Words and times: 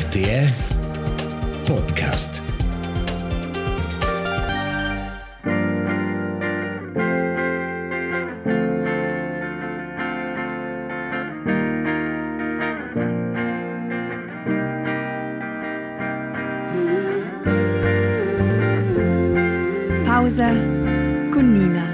RTR 0.00 0.50
Podcast. 1.66 2.42
Pausa 20.04 20.48
con 21.30 21.52
Nina. 21.52 21.84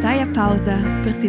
Dai 0.00 0.20
a 0.20 0.26
pausa 0.26 0.76
per 1.02 1.12
si 1.12 1.28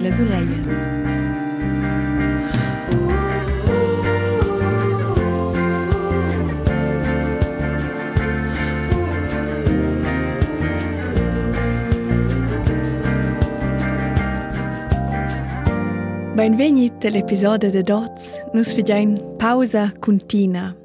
le 16.41 16.47
orelhas. 16.47 16.51
Benvenuti 16.57 17.07
all'episodio 17.07 17.69
de 17.69 17.81
Dots. 17.81 18.39
Nus 18.53 18.73
figiain 18.73 19.15
pausa 19.37 19.91
con 19.99 20.17
Tina. 20.25 20.75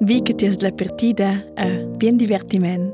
Vi 0.00 0.22
che 0.22 0.34
ties 0.34 0.60
la 0.60 0.70
partida 0.70 1.44
a 1.56 1.66
bien 1.96 2.16
divertiment. 2.16 2.92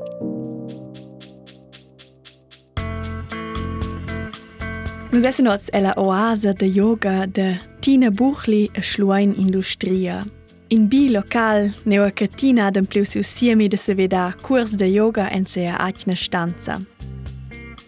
Nus 5.11 5.23
essen 5.23 5.47
oz 5.47 5.69
ella 5.71 5.93
oasa 5.95 6.53
de 6.53 6.65
yoga 6.65 7.25
de 7.27 7.57
Tina 7.79 8.09
Buchli 8.09 8.69
a 8.75 8.81
Schluain 8.81 9.33
Industria. 9.37 10.23
In 10.67 10.87
bi 10.87 11.09
local 11.09 11.73
neo 11.83 12.11
che 12.11 12.27
Tina 12.27 12.65
adem 12.65 12.85
pliu 12.85 13.05
siu 13.05 13.23
siemi 13.23 13.67
de 13.67 13.77
se 13.77 13.93
veda 13.93 14.33
curs 14.41 14.75
de 14.75 14.85
yoga 14.85 15.29
en 15.31 15.45
sea 15.45 15.77
acna 15.77 16.15
stanza. 16.15 16.81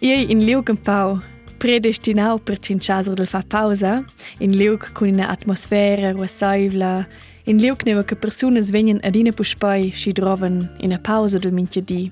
Ei 0.00 0.30
in 0.30 0.44
Liugenpau 0.44 1.20
predestinau 1.58 2.38
per 2.38 2.58
cinciasur 2.58 3.14
del 3.14 3.26
fa 3.26 3.42
pausa, 3.42 4.04
in 4.38 4.52
liug 4.56 4.92
con 4.92 5.08
una 5.08 5.28
atmosfera 5.28 6.12
ruasaivla, 6.12 7.06
in 7.44 7.58
liug 7.58 7.82
neva 7.84 8.04
che 8.04 8.16
personas 8.16 8.70
venien 8.70 9.00
ad 9.02 9.16
ina 9.16 9.32
puspai 9.32 9.90
si 9.90 10.12
droven 10.12 10.68
in 10.80 10.92
a 10.92 10.98
pausa 10.98 11.38
del 11.38 11.52
minchedi. 11.52 12.10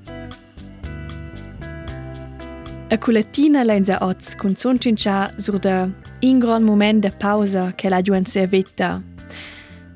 A 2.88 2.98
culatina 2.98 3.64
lenza 3.64 3.98
oz 4.00 4.34
con 4.36 4.56
son 4.56 4.78
cincia 4.78 5.28
sur 5.36 5.58
da 5.58 5.88
in 6.20 6.38
gran 6.38 6.62
moment 6.62 7.02
de 7.02 7.10
pausa 7.10 7.72
che 7.74 7.88
la 7.88 8.00
giuen 8.00 8.24
se 8.24 8.46
vetta. 8.46 9.02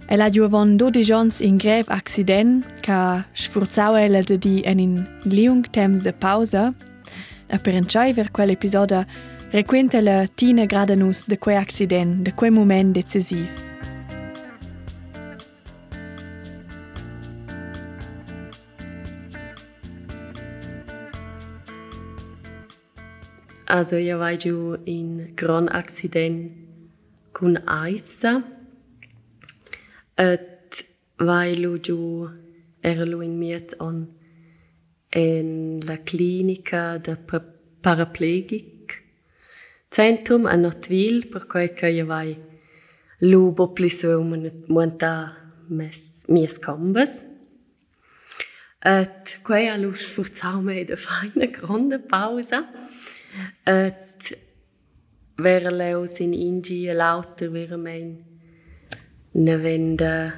El 0.09 0.21
ha 0.21 0.29
giovon 0.29 0.77
do 0.77 0.91
de 0.91 1.03
jons 1.03 1.41
in 1.41 1.57
grev 1.57 1.89
accident 1.89 2.67
ca 2.83 3.25
sfurzau 3.33 3.95
ella 3.95 4.23
de 4.23 4.37
di 4.37 4.61
en 4.65 4.81
in 4.81 5.09
liung 5.25 5.65
temps 5.71 6.03
de 6.03 6.13
pausa, 6.13 6.73
a 7.49 7.59
per 7.59 7.75
entscheiver 7.75 8.31
quell'episoda 8.31 9.07
requenta 9.53 10.01
la 10.01 10.27
Tina 10.29 10.67
Gradanus 10.67 11.27
de 11.27 11.37
quei 11.37 11.57
accident, 11.57 12.23
de 12.23 12.33
quei 12.33 12.51
moment 12.51 12.95
decisiv. 12.95 13.49
Also 23.67 23.97
io 23.97 24.19
vai 24.19 24.37
giù 24.37 24.77
in 24.85 25.33
gran 25.35 25.69
accident 25.69 26.53
con 27.33 27.57
Aissa. 27.67 28.43
Et 30.17 30.89
lu 31.57 31.79
giù 31.81 32.29
era 32.81 33.05
lu 33.05 33.21
in 33.21 33.39
miet 33.39 33.75
on 33.79 34.09
in 35.15 35.81
la 35.87 35.97
clinica 35.99 36.99
de 36.99 37.17
pa- 37.17 37.45
paraplegic 37.81 38.80
centrum 39.91 40.47
a 40.47 40.55
Notville 40.57 41.27
per 41.27 41.47
quei 41.47 41.73
che 41.75 41.89
io 41.89 42.07
vai 42.07 42.37
lu 43.21 43.53
bo 43.53 43.73
plis 43.73 44.05
monta 44.69 45.37
mes 45.69 46.25
mies 46.29 46.59
combes. 46.59 47.25
Et 48.83 49.41
quei 49.43 49.69
a 49.69 49.77
lu 49.77 49.95
sforzau 49.95 50.63
me 50.63 50.85
de 50.85 50.97
feine 50.97 51.51
grande 51.51 51.99
pausa. 51.99 52.61
Et 53.67 54.39
vera 55.37 55.71
leus 55.71 56.21
in 56.21 56.33
Ingi 56.33 56.87
lauter 56.95 57.51
vera 57.51 57.77
mein 57.77 58.25
ne 59.35 59.57
venda 59.57 60.33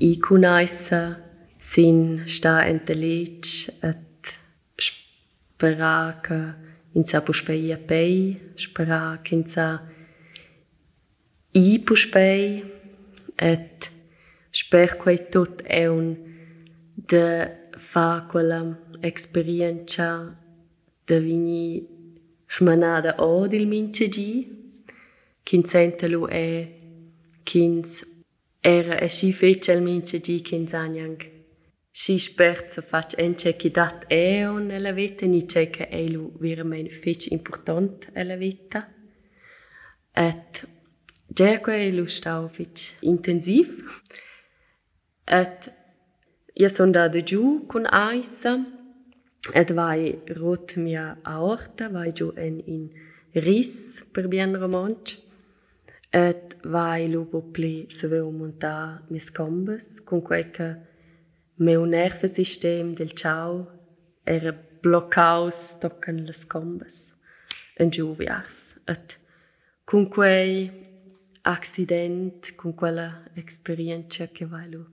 icunaisa 0.00 1.16
sin 1.58 2.24
sta 2.26 2.64
entelich 2.66 3.68
et 3.82 4.32
spera 4.78 6.20
che 6.94 6.98
in 6.98 7.04
sa 7.04 7.22
puspei 7.22 7.72
a 7.72 7.76
pei, 7.76 8.52
spera 8.54 9.18
che 9.20 9.34
in 9.34 9.46
sa 9.46 9.82
i 11.50 11.80
puspei 11.80 12.62
et 13.34 13.90
sper 14.50 14.96
quei 14.96 15.28
tot 15.28 15.62
è 15.62 15.86
un 15.86 16.16
de 16.94 17.68
fa 17.76 18.26
quella 18.28 18.78
esperienza 19.00 20.36
de 21.04 21.20
vini 21.20 21.84
smanada 22.46 23.16
o 23.18 23.48
dil 23.48 23.66
mince 23.66 24.08
gi. 24.08 24.62
Kin 25.42 25.64
sente 25.64 26.08
lu 26.08 26.26
e 26.30 26.80
kins 27.42 28.06
era 28.60 28.98
e 28.98 29.08
si 29.08 29.32
fece 29.32 29.72
il 29.72 29.82
mince 29.82 30.20
gi 30.20 30.40
kin 31.94 32.18
zanyang 32.18 32.18
si 32.18 32.18
sperza 32.18 32.82
fac 32.82 33.14
ence 33.16 33.56
che 33.56 33.70
dat 33.70 34.04
e 34.08 34.44
on 34.46 34.66
nella 34.66 34.92
vita 34.92 35.26
ni 35.26 35.46
c'è 35.46 35.70
che 35.70 35.88
e 35.90 36.10
lu 36.10 36.32
veramente 36.38 36.90
fece 36.90 37.32
important 37.32 38.10
nella 38.12 38.36
vita 38.36 38.92
et 40.12 40.68
già 41.26 41.60
che 41.60 41.90
lu 41.90 42.06
stau 42.06 42.48
fece 42.48 42.94
intensiv. 43.00 44.02
Et 45.26 45.72
io 46.54 46.68
sono 46.68 46.90
da 46.90 47.08
giù 47.08 47.64
con 47.66 47.86
Aissa 47.86 48.64
et 49.52 49.72
vai 49.72 50.20
rot 50.26 50.76
mia 50.76 51.18
aorta, 51.22 51.88
vai 51.88 52.12
giù 52.12 52.32
en 52.36 52.60
in 52.66 52.90
ris 53.32 54.04
per 54.12 54.28
bien 54.28 54.56
romanch. 54.56 55.22
Et 56.10 56.56
vai 56.62 57.08
lupo 57.08 57.42
pli 57.42 57.86
se 57.88 58.06
veu 58.06 58.30
montar 58.30 59.02
mis 59.08 59.30
combes, 59.30 60.00
con 60.04 60.22
quei 60.22 60.50
che 60.50 60.92
meu 61.56 61.86
nervosystem 61.86 62.94
del 62.94 63.14
ciao 63.14 63.70
era 64.26 64.52
bloccaus 64.82 65.78
tocken 65.80 66.26
les 66.26 66.44
combes. 66.44 67.14
En 67.78 67.90
giù 67.90 68.14
viars. 68.14 68.76
Et 68.88 69.18
con 69.84 70.08
quei 70.08 70.70
accident, 71.44 72.56
con 72.56 72.74
quella 72.74 73.24
esperienza 73.36 74.26
che 74.28 74.46
vai 74.46 74.68
lu. 74.68 74.84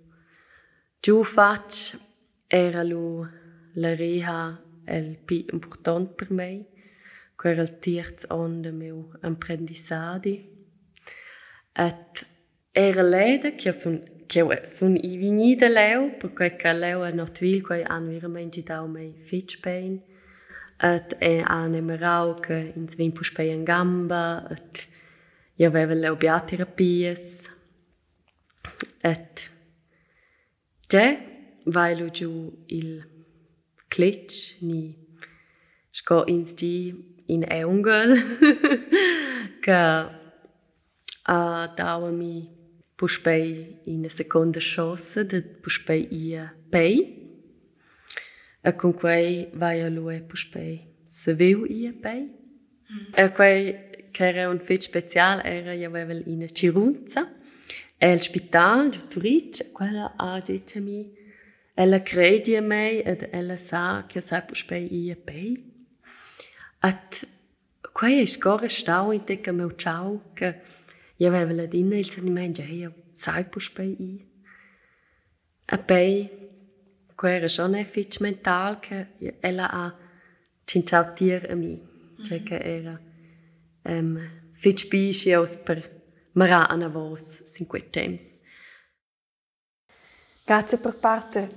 Giù 1.01 1.23
fac 1.23 1.97
era 2.47 2.83
lu 2.83 3.25
la 3.73 3.95
reha 3.95 4.61
el 4.85 5.17
pi 5.17 5.45
important 5.53 6.15
per 6.15 6.31
me, 6.31 6.65
quer 7.37 7.57
el 7.57 7.79
tiers 7.79 8.25
on 8.29 8.61
de 8.61 8.71
meu 8.71 9.13
apprendissadi. 9.23 10.35
Et 11.73 12.25
era 12.71 13.01
leda 13.01 13.51
che 13.51 13.73
sun 13.73 14.10
che 14.31 14.61
sun 14.63 14.95
i 14.95 15.17
vini 15.17 15.55
de 15.55 15.67
leu, 15.67 16.17
perché 16.17 16.55
che 16.55 16.71
leu 16.71 17.01
a 17.01 17.09
Notville 17.11 17.61
quei 17.61 17.83
an 17.83 18.07
veramente 18.07 18.63
dau 18.63 18.87
mei 18.87 19.13
fitch 19.25 19.59
pain. 19.59 20.01
Et 20.79 21.13
e 21.19 21.43
emerau 21.43 22.39
che 22.39 22.71
in 22.75 22.87
svin 22.87 23.11
puspei 23.11 23.49
en 23.51 23.65
gamba, 23.65 24.47
et 24.49 24.87
io 25.57 25.67
aveva 25.67 25.93
leu 25.93 26.15
biaterapies. 26.15 27.49
Et 29.03 29.49
Già, 30.87 31.17
vai 31.65 31.95
lu 31.95 32.09
giù 32.09 32.51
il 32.67 33.03
klitsch 33.87 34.61
ni 34.61 34.93
sko 35.91 36.23
ins 36.27 36.53
di 36.53 37.23
in 37.27 37.43
eungel 37.47 38.11
che 39.61 39.71
a 41.23 41.73
dawa 41.75 42.09
mi 42.11 42.60
puspei 43.01 43.79
in 43.85 44.05
a 44.05 44.09
seconda 44.09 44.59
chance 44.59 45.23
de 45.25 45.41
puspei 45.41 46.07
ia 46.11 46.55
pei 46.69 46.97
e 48.63 48.71
con 48.75 48.93
quei 48.93 49.49
vai 49.53 49.81
a 49.81 49.89
lui 49.89 50.21
puspei 50.21 50.75
se 51.03 51.33
viu 51.33 51.65
ia 51.65 51.93
pei 51.93 52.29
e 53.15 53.31
quei 53.31 53.63
che 54.11 54.27
era 54.27 54.49
un 54.49 54.59
fit 54.59 54.83
special 54.83 55.41
era 55.43 55.73
ja 55.73 55.87
aveva 55.87 56.13
in 56.13 56.45
cirunza 56.53 57.21
e 57.97 58.13
il 58.13 58.21
spital 58.21 58.91
giù 58.91 59.07
turic 59.07 59.71
quella 59.71 60.13
a 60.15 60.39
dice 60.39 60.79
mi 60.79 61.01
ella 61.73 62.03
crede 62.03 62.57
a 62.57 62.61
me 62.61 63.01
ed 63.01 63.29
ella 63.31 63.57
sa 63.57 64.05
che 64.07 64.21
sa 64.21 64.41
puspei 64.41 64.85
ia 65.05 65.15
pei. 65.15 65.51
At 66.81 67.27
quei 67.91 68.21
è 68.21 68.25
score 68.25 68.67
stau 68.69 69.11
in 69.11 69.23
te 69.23 69.39
che 69.41 69.51
meu 69.51 69.71
ciao 69.75 70.31
che 70.33 70.61
io 71.21 71.27
aveva 71.27 71.53
la 71.53 71.67
dinna 71.67 71.95
il 71.97 72.09
sentimento, 72.09 72.61
hey, 72.61 72.77
io 72.77 72.93
sai 73.11 73.45
pus 73.45 73.71
bei 73.71 73.95
i. 73.99 74.27
E 75.65 75.77
poi, 75.77 76.29
quella 77.15 77.35
era 77.35 77.47
schon 77.47 77.75
ein 77.75 77.85
fitch 77.85 78.19
mental, 78.21 78.79
che 78.79 79.37
ella 79.39 79.69
ha 79.69 79.95
cinciau 80.65 81.13
tier 81.13 81.51
a 81.51 81.55
mi. 81.55 81.79
Cioè 82.23 82.41
che 82.41 82.57
era 82.57 82.99
um, 83.83 84.19
fitch 84.53 84.87
biscios 84.87 85.57
per 85.57 86.01
marà 86.33 86.67
a 86.67 86.87
vos 86.87 87.43
sin 87.43 87.67
quei 87.67 87.87
temps. 87.89 88.41
Grazie 90.43 90.79
per 90.79 90.95
parte. 90.95 91.49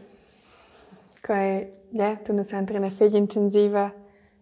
Quei, 1.22 1.66
ja, 1.90 2.16
tu 2.16 2.34
ne 2.34 2.44
senti 2.44 2.75
una 2.75 2.90
figlia 2.90 3.16
intensiva 3.16 3.90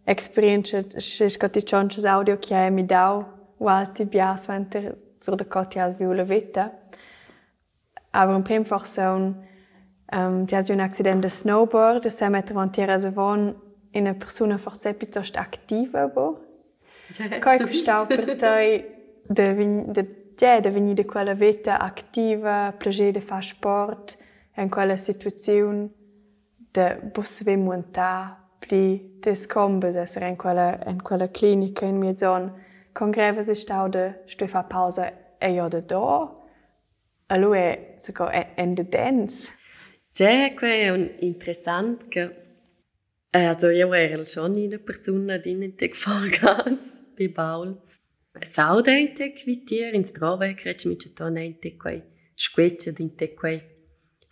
esperienza, 0.04 0.82
se 0.98 1.28
scotti 1.28 1.62
chances 1.62 2.04
audio 2.04 2.38
che 2.38 2.54
hai 2.56 2.72
mi 2.72 2.84
dau, 2.84 3.54
o 3.58 3.68
alti 3.68 4.04
bias 4.04 4.48
venter 5.22 5.24
sur 5.24 5.36
de 5.36 5.44
cotti 5.44 5.78
as 5.78 5.96
viula 5.96 6.24
vita. 6.24 6.72
Aber 8.12 8.36
im 8.36 8.42
prim 8.42 8.64
fach 8.64 8.86
so 8.86 9.02
un, 9.02 9.34
um, 10.12 10.46
ti 10.46 10.54
has 10.54 10.68
un 10.70 10.80
accident 10.80 11.22
de 11.22 11.28
snowboard, 11.28 12.10
se 12.10 12.28
metter 12.28 12.54
van 12.54 12.70
tierra 12.70 12.98
se 12.98 13.10
von 13.10 13.54
in 13.92 14.02
una 14.06 14.14
persona 14.14 14.58
forse 14.58 14.94
piuttosto 14.94 15.38
attiva, 15.38 16.08
bo? 16.08 16.40
Coi 17.40 17.58
costau 17.58 18.06
per 18.06 18.24
te 18.24 18.84
de, 19.28 19.94
de 20.94 21.04
quella 21.04 21.34
vita 21.34 21.78
attiva, 21.78 22.72
piacere 22.76 23.12
de 23.12 23.20
fare 23.20 23.42
sport, 23.42 24.16
in 24.56 24.68
quella 24.68 24.96
situazione 24.96 25.90
de 26.72 26.98
bus 27.12 27.42
ve 27.42 27.56
montar 27.56 28.36
pli 28.58 29.18
des 29.20 29.46
combes 29.46 29.96
essere 29.96 30.28
in 30.28 30.36
quella 30.36 30.78
in 30.86 31.02
quella 31.02 31.28
clinica 31.28 31.84
in 31.84 31.98
mia 31.98 32.14
zona 32.14 32.52
con 32.92 33.10
greve 33.10 33.42
si 33.42 33.54
stau 33.54 33.88
de 33.88 34.22
sto 34.26 34.46
fa 34.46 34.62
pausa 34.62 35.12
e 35.40 35.68
de 35.68 35.80
do 35.80 36.40
a 37.28 37.36
lui 37.36 37.96
se 37.98 38.12
co 38.12 38.28
en 38.30 38.74
de 38.74 38.84
dance. 38.84 39.48
C'è 40.12 40.54
è 40.54 40.90
un 40.90 41.10
interessant 41.20 42.08
che 42.08 42.30
also 43.30 43.68
io 43.70 43.92
ero 43.94 44.24
schon 44.24 44.54
una 44.54 44.78
persona 44.78 45.38
di 45.38 45.54
non 45.54 45.74
te 45.74 45.88
forgas 45.88 46.78
bi 47.14 47.28
baul 47.28 47.80
saudente 48.40 49.32
quitier 49.32 49.94
in 49.94 50.04
strove 50.04 50.54
crec 50.54 50.84
mi 50.84 50.96
c'è 50.96 51.12
tonente 51.12 51.76
quei 51.76 52.02
squecce 52.34 52.92
di 52.92 53.14
te 53.14 53.32
quei 53.32 53.72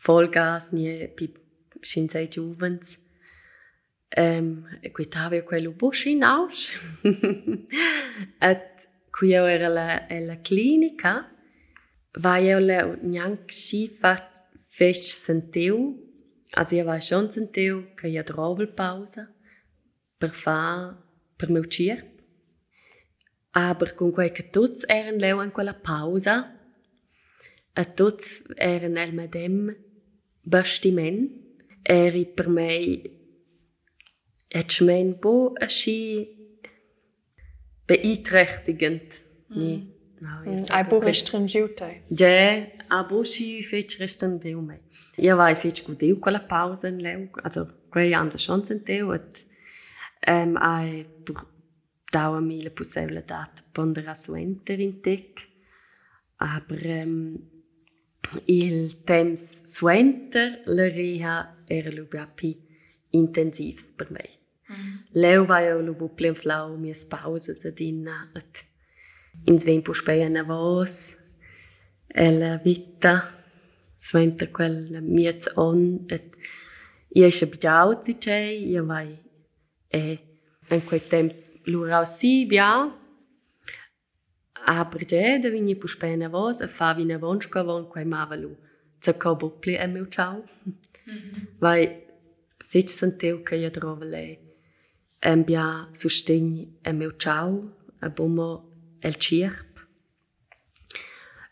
Vollgas, 0.02 0.72
nie 0.72 1.08
bei 1.08 1.34
Shinsei 1.82 2.28
Juvens. 2.28 2.98
Um, 4.16 4.66
guitava 4.92 5.40
quello 5.42 5.70
bush 5.70 6.06
in 6.06 6.24
aus. 6.24 6.70
Et 8.40 8.88
qui 9.12 9.28
io 9.28 9.46
era 9.46 9.68
la, 9.68 10.06
la 10.08 10.36
clinica, 10.36 11.30
va 12.18 12.38
io 12.38 12.58
le 12.58 12.98
neanche 13.02 13.52
si 13.52 13.88
fa 13.88 14.16
fest 14.68 15.04
sentiu, 15.04 15.96
also 16.54 16.74
io 16.74 16.84
vai 16.84 17.00
schon 17.00 17.30
sentiu 17.30 17.94
che 17.94 18.08
io 18.08 18.24
trovo 18.24 18.66
pausa 18.66 19.32
per 20.18 20.30
fa 20.30 20.96
per 21.36 21.50
meu 21.50 21.64
cirp. 21.64 22.18
Aber 23.52 23.94
con 23.94 24.10
quei 24.10 24.32
che 24.32 24.50
tutti 24.50 24.84
erano 24.86 25.18
leu 25.18 25.40
in 25.42 25.52
quella 25.52 25.74
pausa, 25.74 26.56
e 27.72 27.94
tutti 27.94 28.42
erano 28.56 29.00
el 29.00 29.14
medem 29.14 29.76
bastiment, 30.42 31.30
eri 31.82 32.26
per 32.26 32.48
me 32.48 33.18
et 34.50 34.80
mein 34.80 35.18
bo 35.20 35.54
beeinträchtigend. 37.90 39.20
Mm. 39.48 39.88
Ai 40.68 40.84
bo 40.84 40.98
restringiuto. 40.98 41.86
Ja, 42.08 42.66
a 42.88 43.02
bo 43.04 43.24
si 43.24 43.62
fece 43.62 43.98
restringiu 43.98 44.60
me. 44.60 44.80
Io 45.16 45.36
vai 45.36 45.56
fece 45.56 45.82
gudeu 45.82 46.18
quella 46.18 46.40
pausa 46.40 46.88
in 46.88 47.00
leu, 47.00 47.28
also 47.42 47.66
quei 47.90 48.14
anda 48.14 48.38
schon 48.38 48.64
senteu 48.64 49.12
et 49.12 49.46
um, 50.28 50.56
ai 50.56 51.06
daua 52.12 52.40
mi 52.40 52.62
la 52.62 52.70
possibilitat 52.70 53.64
pondera 53.72 54.14
suenter 54.14 54.78
in 54.78 55.00
tec, 55.00 55.40
aber 56.36 56.84
um, 57.02 57.38
il 58.46 59.02
temps 59.04 59.74
suenter 59.74 60.60
la 60.66 60.88
reha 60.88 61.54
era 61.68 61.90
lu 61.90 62.06
più 62.06 62.54
intensivs 63.10 63.90
per 63.92 64.10
me. 64.10 64.39
Leeuwweierlu 65.14 65.94
Buplenflau 65.94 66.76
mies 66.76 67.04
Pause 67.08 67.54
se 67.54 67.70
din 67.70 68.04
nacht. 68.04 68.64
Ins 69.46 69.64
ven 69.64 69.82
puspeia 69.82 70.28
na 70.28 70.42
vos, 70.42 71.14
ella 72.14 72.58
vita, 72.64 73.14
sventa 73.96 74.46
quella 74.46 75.00
miez 75.00 75.48
on, 75.56 76.06
et 76.10 76.36
iesce 77.14 77.46
biaut 77.46 78.04
si 78.04 78.18
cei, 78.20 78.64
ia 78.72 78.82
vai 78.82 79.18
e 79.90 80.18
in 80.70 80.82
quei 80.86 81.00
temps 81.00 81.50
lurau 81.66 82.06
si 82.06 82.46
bia, 82.46 82.90
a 84.66 84.84
brigeda 84.84 85.50
vini 85.50 85.74
puspeia 85.74 86.16
na 86.16 86.28
vos, 86.28 86.60
a 86.60 86.68
fa 86.68 86.94
vina 86.94 87.18
vonschka 87.18 87.64
von 87.64 87.88
quei 87.88 88.04
mavalu. 88.04 88.56
Zacco 89.02 89.34
Bupli 89.34 89.74
e 89.76 89.86
meu 89.86 90.04
mhm. 90.04 90.10
ciao. 90.10 90.44
Vai, 91.58 92.06
fece 92.68 92.94
senteu 92.94 93.42
che 93.42 93.56
io 93.56 93.70
trovo 93.70 94.04
lei. 94.04 94.49
Em 95.22 95.42
bia 95.42 95.88
sustegn 95.92 96.68
e 96.84 96.92
meu 96.92 97.12
ciao 97.18 97.70
a 98.00 98.08
bomo 98.08 98.70
el 99.02 99.14
cirp. 99.20 99.78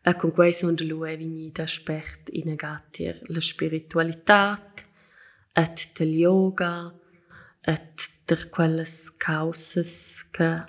E 0.04 0.14
con 0.14 0.30
quei 0.30 0.52
son 0.52 0.74
de 0.74 0.84
lui 0.84 1.16
vini 1.16 1.50
da 1.50 1.66
spert 1.66 2.30
in 2.32 2.50
agatir 2.50 3.20
la 3.28 3.40
spiritualitat, 3.40 4.84
et 5.54 5.88
del 5.98 6.12
yoga, 6.24 6.92
et 7.66 8.08
der 8.26 8.48
quelles 8.50 9.10
causas 9.18 10.24
che 10.32 10.64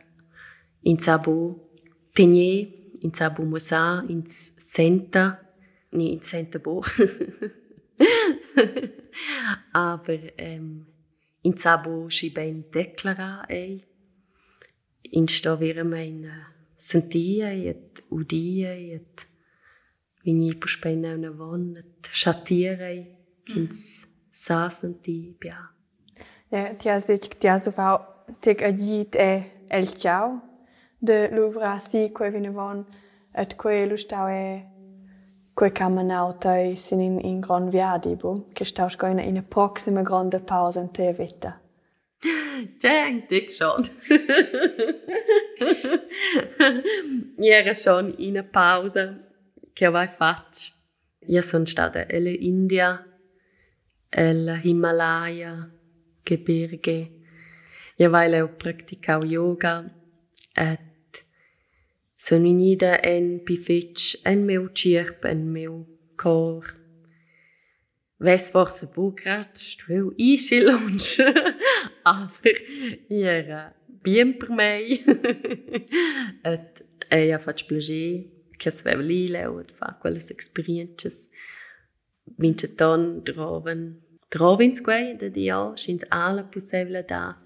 in 0.83 0.99
sabo 0.99 1.69
tegne, 2.13 2.67
in 3.01 3.13
sabo 3.13 3.45
musa, 3.45 4.03
in 4.09 4.23
senta, 4.25 5.39
ni 5.91 6.13
in 6.13 6.21
senta 6.21 6.59
bo. 6.59 6.83
Aber 9.73 10.19
ähm, 10.37 10.85
in 11.43 11.57
Sabo 11.57 12.09
si 12.09 12.29
ben 12.29 12.65
declara 12.71 13.45
ei. 13.49 13.83
In 15.11 15.27
sto 15.27 15.55
vera 15.57 15.83
mein 15.83 16.29
sentia 16.77 17.51
et 17.51 18.03
udia 18.11 18.73
et 18.73 19.25
vini 20.23 20.53
po 20.53 20.67
spena 20.67 21.13
una 21.13 21.31
von 21.31 21.75
et 21.77 22.09
chatira 22.13 22.91
kins 23.45 24.05
sa 24.31 24.69
senti 24.69 25.35
bia. 25.39 25.69
Ja, 26.51 26.73
ti 26.73 26.89
has 26.89 27.05
dit 27.05 27.29
ti 27.39 27.47
has 27.47 27.63
dovau 27.63 27.99
tek 28.41 28.61
agit 28.61 29.15
e 29.15 29.43
el 29.69 29.87
ciao 29.87 30.41
de 31.01 31.29
l'uvra 31.31 31.79
si 31.79 32.09
quei 32.09 32.31
vine 32.31 32.51
von 32.51 32.85
et 33.33 33.57
quei 33.57 33.87
lustau 33.87 34.27
e 34.27 34.65
quei 35.59 35.73
cammanautai 35.73 36.77
sin 36.77 37.01
in, 37.01 37.19
in 37.19 37.41
gran 37.41 37.69
viadibo, 37.69 38.45
che 38.53 38.63
staus 38.63 38.95
go 38.95 39.07
in 39.07 39.19
una 39.19 39.41
proxima 39.41 40.01
grande 40.01 40.39
pausa 40.39 40.79
in 40.79 40.89
te 40.89 41.11
vita. 41.11 41.59
Denk 42.81 43.29
ich 43.31 43.51
schon. 43.53 43.83
Era 47.37 47.73
schon 47.73 48.13
in 48.19 48.29
una 48.29 48.43
pausa 48.43 49.17
che 49.73 49.89
vai 49.89 50.07
faccio. 50.07 50.71
Io 51.27 51.41
sono 51.41 51.65
stata 51.65 52.05
in 52.09 52.27
India, 52.39 53.05
in 54.15 54.61
Himalaya, 54.63 55.69
Gebirge. 56.23 57.11
Io 57.97 58.09
vai 58.09 58.33
ho 58.39 58.47
praticato 58.47 59.25
yoga 59.25 59.83
et 60.55 60.88
Vegnida 62.19 62.99
en 63.03 63.39
pifetg 63.45 64.19
en 64.25 64.43
meu 64.45 64.67
cirp, 64.75 65.23
en 65.25 65.47
meu 65.53 65.87
cor. 66.17 66.75
Ves 68.19 68.49
forse 68.51 68.85
bucrat, 68.93 69.55
stueu 69.57 70.11
ische 70.17 70.59
lunch, 70.59 71.21
aber 72.05 72.59
era 73.09 73.73
bien 74.03 74.33
per 74.37 74.51
mei. 74.51 74.99
et 76.51 76.83
eia 77.09 77.39
faig 77.39 77.63
plager, 77.69 78.27
che 78.59 78.71
sveva 78.71 79.01
lile, 79.01 79.45
et 79.61 79.71
fa 79.71 79.95
quelles 80.01 80.29
experiences. 80.29 81.29
Vince 82.37 82.75
ton 82.75 83.23
droven, 83.23 84.01
drovins 84.29 84.83
quei, 84.83 85.15
da 85.15 85.29
dia, 85.31 85.61
schins 85.77 86.03
alla 86.11 86.43
possibilità. 86.43 87.39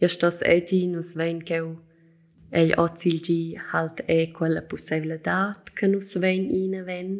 Ja 0.00 0.08
stos 0.08 0.40
egi 0.40 0.86
nus 0.88 1.12
vein 1.16 1.44
keu 1.44 1.76
Ei 2.56 2.72
ozzilgi 2.76 3.58
halt 3.70 3.98
e 4.08 4.30
quella 4.32 4.62
possibilitat 4.62 5.72
che 5.76 5.86
nus 5.86 6.16
vein 6.22 6.44
ina 6.62 6.82
ven 6.82 7.10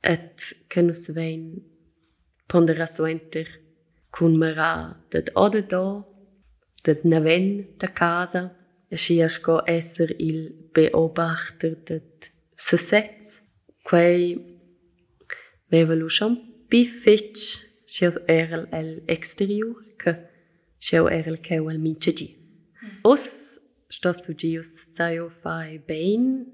et 0.00 0.40
che 0.70 0.80
nus 0.82 1.12
vein 1.12 1.42
pondera 2.48 2.86
suenter 2.86 3.48
cun 4.10 4.38
mara 4.38 4.96
dat 5.12 5.28
oda 5.34 5.60
do 5.72 5.86
dat 6.84 7.04
na 7.04 7.20
ven 7.20 7.46
da 7.80 7.88
casa 7.88 8.42
e 8.88 8.96
schiasco 8.96 9.54
esser 9.66 10.10
il 10.18 10.40
beobachter 10.74 11.74
dat 11.88 12.30
se 12.56 12.76
sets. 12.76 13.42
Quei 13.82 14.20
veva 15.70 15.94
lu 15.94 16.08
schon 16.08 16.34
bifetch, 16.70 17.42
schau 17.86 18.12
era 18.26 18.66
el 18.72 19.02
exterior, 19.06 19.76
che 19.98 20.12
schau 20.80 21.06
era 21.08 21.28
el 21.30 21.40
keu 21.40 21.68
el 21.70 21.78
minche 21.78 22.12
gi. 22.18 22.28
Os 23.04 23.45
gius 23.88 24.82
saio 24.96 25.30
fai 25.30 25.78
bein, 25.78 26.46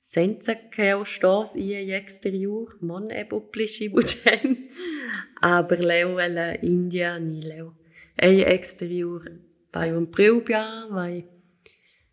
senza 0.00 0.54
keu 0.54 1.04
stos 1.04 1.54
ie 1.56 1.94
exterior, 1.96 2.76
mon 2.80 3.10
e 3.10 3.24
publici 3.24 3.88
bugen, 3.88 4.70
aber 5.42 5.78
leu 5.78 6.18
el 6.18 6.58
India 6.62 7.18
ni 7.18 7.42
leu. 7.42 7.74
Ei 8.16 8.42
exterior 8.42 9.22
vai 9.72 9.92
un 9.92 10.06
priubia, 10.06 10.86
vai 10.90 11.24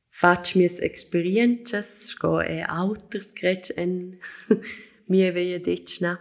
faig 0.10 0.56
mis 0.56 0.80
experiences, 0.80 2.10
sco 2.10 2.42
e 2.42 2.62
auters 2.62 3.32
crec 3.32 3.72
en 3.78 4.18
mie 5.08 5.32
veia 5.32 5.60
ditchna. 5.60 6.18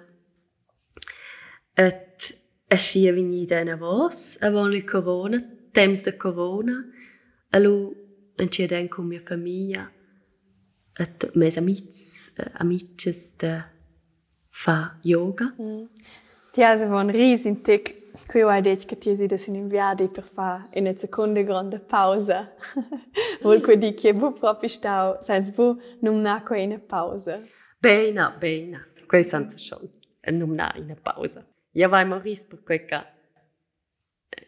Et 1.76 2.36
eschia 2.70 3.12
vegnida 3.12 3.60
en 3.60 3.72
avos, 3.72 4.36
avon 4.42 4.72
il 4.72 4.84
corona, 4.84 5.40
temps 5.72 6.04
de 6.04 6.12
corona, 6.12 6.84
allo 7.52 7.94
en 8.40 8.50
cia 8.50 8.66
den 8.66 8.88
con 8.88 9.08
mia 9.08 9.20
famiglia, 9.20 9.90
et 10.98 11.30
mes 11.34 11.56
amics, 11.58 12.30
amices 12.54 13.34
de 13.38 13.62
fa 14.50 14.96
yoga. 15.02 15.52
Mm. 15.58 15.88
Ti 16.52 16.62
has 16.62 16.80
un 16.80 17.12
risin 17.14 17.62
tic 17.62 18.00
Qui 18.26 18.42
ho 18.42 18.60
detto 18.60 18.86
che 18.86 18.98
ti 18.98 19.14
sei 19.16 19.28
in 19.46 19.54
inviati 19.54 20.08
per 20.08 20.24
fare 20.24 20.68
una 20.74 20.94
seconda 20.96 21.40
grande 21.42 21.78
pausa. 21.78 22.52
Vuol 23.40 23.60
dire 23.60 23.94
che 23.94 24.12
voi 24.12 24.32
proprio 24.32 24.68
stau, 24.68 25.18
senza 25.22 25.52
voi 25.54 25.76
non 26.00 26.26
ha 26.26 26.42
una 26.48 26.78
pausa. 26.78 27.40
Bene, 27.78 28.34
bene. 28.38 28.88
Questo 29.06 29.36
è 29.36 29.46
schon. 29.56 29.90
Non 30.32 30.58
ha 30.58 30.74
una 30.76 30.96
pausa. 31.00 31.46
Io 31.72 31.88
vai 31.88 32.04
Maurice 32.04 32.46
per 32.48 32.62
questo. 32.62 33.06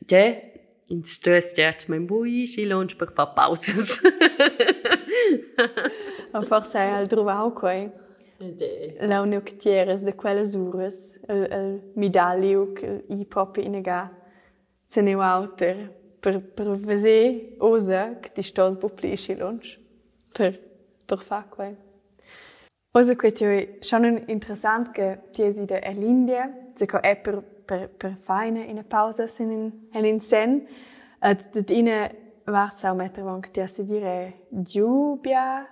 Ja, 0.06 0.51
in 0.88 1.04
stös 1.04 1.54
gert 1.54 1.88
mein 1.88 2.06
bui, 2.06 2.46
si 2.46 2.66
lunch 2.66 2.96
per 2.96 3.12
fare 3.12 3.32
pausa. 3.34 3.72
Ma 6.32 6.42
forse 6.42 6.78
hai 6.78 7.06
trovato 7.06 7.52
qui. 7.52 7.90
La 9.00 9.20
unica 9.22 9.52
tieres 9.56 10.02
de 10.02 10.12
quelles 10.12 10.54
ures, 10.54 11.18
el, 11.28 11.46
el 11.50 11.92
medalliu 11.94 12.72
che 12.72 13.04
i 13.08 13.24
proprio 13.24 13.64
inega 13.64 14.10
se 14.84 15.00
ne 15.00 15.12
auter 15.12 15.90
per 16.20 16.40
per 16.40 16.76
vese 16.76 17.54
osa 17.58 18.18
che 18.20 18.30
ti 18.32 18.42
stos 18.42 18.76
bu 18.76 18.88
plisci 18.88 19.36
lunch 19.36 19.78
per 20.32 20.58
per 21.06 21.18
fa 21.18 21.46
quai. 21.48 21.76
Osa 22.94 23.14
che 23.14 23.32
ti 23.32 23.44
schon 23.80 24.24
interessant 24.26 24.90
che 24.90 25.20
ti 25.30 25.42
esi 25.42 25.64
de 25.64 25.80
Erlindia, 25.80 26.66
se 26.74 26.86
ko 26.86 27.00
è 27.00 27.16
per 27.16 27.42
per 27.64 27.88
per 27.88 28.16
feine 28.16 28.64
in 28.64 28.78
a 28.78 28.84
pausa 28.84 29.26
sin 29.26 29.50
in 29.50 29.88
en 29.92 30.04
in 30.04 30.20
sen, 30.20 30.66
at 31.18 31.52
dat 31.52 31.70
ine 31.70 32.10
war 32.46 32.70
sau 32.70 32.94
metter 32.94 33.24
wank 33.24 33.50
ti 33.50 33.60
asti 33.60 33.84
dire 33.84 34.32
giubia 34.50 35.66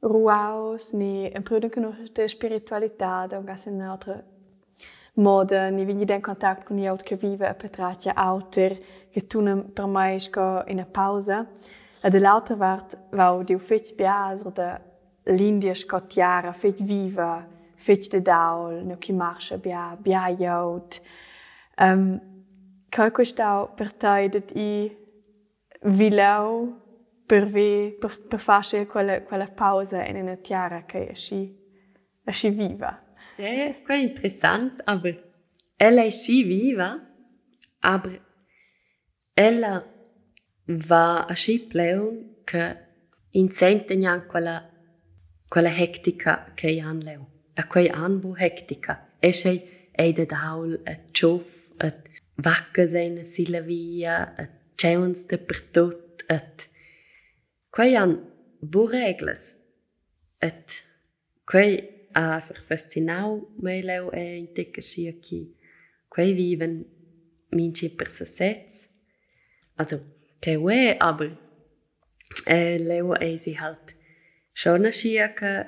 ruaus, 0.00 0.92
ni 0.92 1.30
en 1.32 1.42
pruden 1.42 1.70
conosce 1.70 2.28
spiritualità, 2.28 3.26
da 3.26 3.38
un 3.38 3.44
gas 3.44 3.66
in 3.66 3.74
un'altra 3.74 4.22
moda, 5.14 5.70
ni 5.70 5.84
vini 5.84 6.04
den 6.04 6.20
contact 6.20 6.64
con 6.64 6.78
jaut 6.78 7.02
che 7.02 7.16
vive 7.16 7.46
a 7.46 7.54
petratia 7.54 8.14
auter, 8.14 8.78
che 9.10 9.26
tu 9.26 9.42
per 9.72 9.86
mai 9.86 10.18
sco 10.18 10.62
in 10.66 10.80
a 10.80 10.84
pausa. 10.84 11.46
E 12.02 12.10
de 12.10 12.18
l'altra 12.18 12.54
vart, 12.54 12.98
vau 13.10 13.42
diu 13.42 13.58
fetch 13.58 13.94
bias, 13.94 14.44
oder 14.44 14.80
l'India 15.22 15.74
sco 15.74 16.04
tiara, 16.04 16.52
fetch 16.52 16.82
viva, 16.82 17.46
fetch 17.84 18.10
de 18.12 18.20
daul, 18.20 18.82
no 18.84 18.96
chi 18.98 19.12
marscha 19.12 19.58
bia, 19.58 19.96
bia 20.00 20.28
jaut. 20.34 21.00
Um, 21.78 22.20
Qual 22.94 23.10
questau 23.10 23.72
per 23.74 23.90
te 23.90 24.28
dat 24.30 24.52
i 24.54 24.96
vilau 25.98 26.50
per, 27.26 27.44
vi, 27.46 27.96
per, 27.98 28.12
per 28.28 28.38
fare 28.38 28.86
quella, 28.86 29.22
quella 29.22 29.48
pausa 29.48 30.04
in 30.04 30.16
una 30.16 30.36
tiara 30.36 30.84
che 30.84 31.08
è 31.08 31.10
è 31.10 32.30
così 32.30 32.50
viva. 32.50 32.96
Sì, 33.34 33.42
è 33.42 33.94
interessante, 33.94 34.82
aber 34.84 35.32
ella 35.76 36.02
è 36.02 36.04
così 36.04 36.44
viva, 36.44 37.00
aber 37.80 38.20
ella 39.34 39.84
va 40.66 41.24
a 41.24 41.26
così 41.26 41.66
pleu 41.66 42.42
che 42.44 42.76
in 43.30 43.50
sente 43.50 43.96
quella, 44.26 44.70
quella 45.48 45.74
hectica 45.76 46.52
che 46.54 46.80
ha 46.80 46.92
leu. 46.92 47.33
A 47.56 47.64
quei 47.64 47.88
anbu 47.88 48.34
hectica. 48.36 49.16
E 49.20 49.32
sei 49.32 49.90
e 49.96 50.12
de 50.12 50.26
daul, 50.26 50.80
e 50.84 50.94
ciuff, 51.12 51.70
e 51.80 51.92
vacca 52.36 52.86
seine 52.86 53.24
sila 53.24 53.60
via, 53.60 54.34
e 54.38 54.48
ceuns 54.76 55.24
de 55.24 55.38
per 55.38 55.60
tot, 55.72 56.24
et 56.28 56.68
Quei 57.74 57.96
han 57.96 58.12
bu 58.62 58.86
regles. 58.86 59.56
Et 60.40 60.82
quei 61.50 61.72
a 62.14 62.38
fer 62.46 62.60
fascinau 62.68 63.40
mei 63.58 63.80
leu 63.82 64.12
e 64.14 64.22
in 64.38 64.46
tecca 64.54 64.82
sia 64.82 65.12
ki. 65.24 65.40
Quei 66.08 66.34
viven 66.38 66.84
minci 67.50 67.88
per 67.90 68.08
se 68.08 68.26
sets. 68.26 68.88
Also, 69.76 69.98
che 70.40 70.54
ue, 70.54 70.96
aber 71.00 71.36
e 72.46 72.78
leu 72.78 73.12
e 73.14 73.36
si 73.36 73.56
halt 73.58 73.96
schon 74.52 74.86
a 74.86 74.92
che 74.92 75.66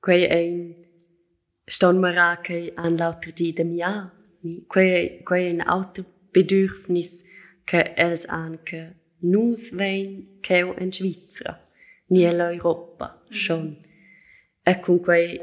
quei 0.00 0.26
ein 0.28 0.85
ston 1.66 1.98
mara 1.98 2.40
che 2.42 2.72
an 2.76 2.96
lauter 2.96 3.32
di 3.32 3.52
dem 3.52 3.74
ja. 3.74 4.12
Quei, 4.68 5.24
ein 5.30 5.60
Autobedürfnis 5.60 7.24
che 7.64 7.94
els 7.96 8.26
an 8.26 8.58
che 8.64 8.94
nus 9.22 9.72
vein 9.72 10.38
cheu 10.40 10.72
en 10.78 10.92
Svizra, 10.92 11.58
ni 12.08 12.24
el 12.24 12.40
Europa, 12.40 13.22
schon. 13.30 13.76
E 14.62 14.80
con 14.80 15.00
quei 15.00 15.40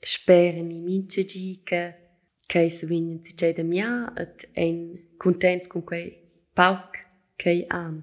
speren 0.00 0.70
i 0.70 0.80
mince 0.80 1.24
che 1.64 2.04
che 2.46 2.68
se 2.68 2.86
vinen 2.86 3.22
si 3.24 3.34
c'è 3.34 3.54
da 3.54 3.62
mia 3.62 4.12
et 4.16 4.48
en 4.52 4.98
contents 5.16 5.66
con 5.66 5.82
quei 5.82 6.18
pauc 6.52 6.98
che 7.36 7.64
an. 7.68 8.02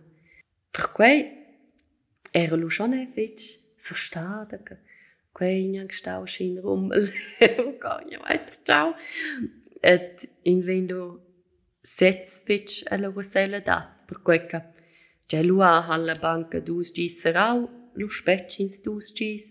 Per 0.72 0.92
quei 0.92 1.32
era 2.32 2.56
lu 2.56 2.70
schon 2.70 2.94
effic 2.94 3.40
so 3.78 3.94
stada 3.96 4.58
che 5.32 5.38
quei 5.38 5.68
niang 5.68 5.92
stau 5.92 6.26
schin 6.26 6.60
rummel 6.62 7.08
o 7.64 7.78
gagna 7.80 8.20
weiter 8.26 8.58
ciao 8.64 8.96
et 9.82 10.30
in 10.44 10.62
vendo 10.62 11.02
setz 11.84 12.44
fitch 12.46 12.84
alla 12.92 13.10
wasella 13.10 13.60
dat 13.60 13.88
per 14.08 14.22
quei 14.22 14.46
che 14.48 14.62
C'è 15.32 15.44
lua 15.44 15.88
alla 15.88 16.16
banca 16.20 16.60
dus 16.60 16.92
gis 16.92 17.22
serau, 17.22 17.70
lu 17.94 18.10
spetchins 18.10 18.82
dus 18.82 19.14
gis. 19.14 19.46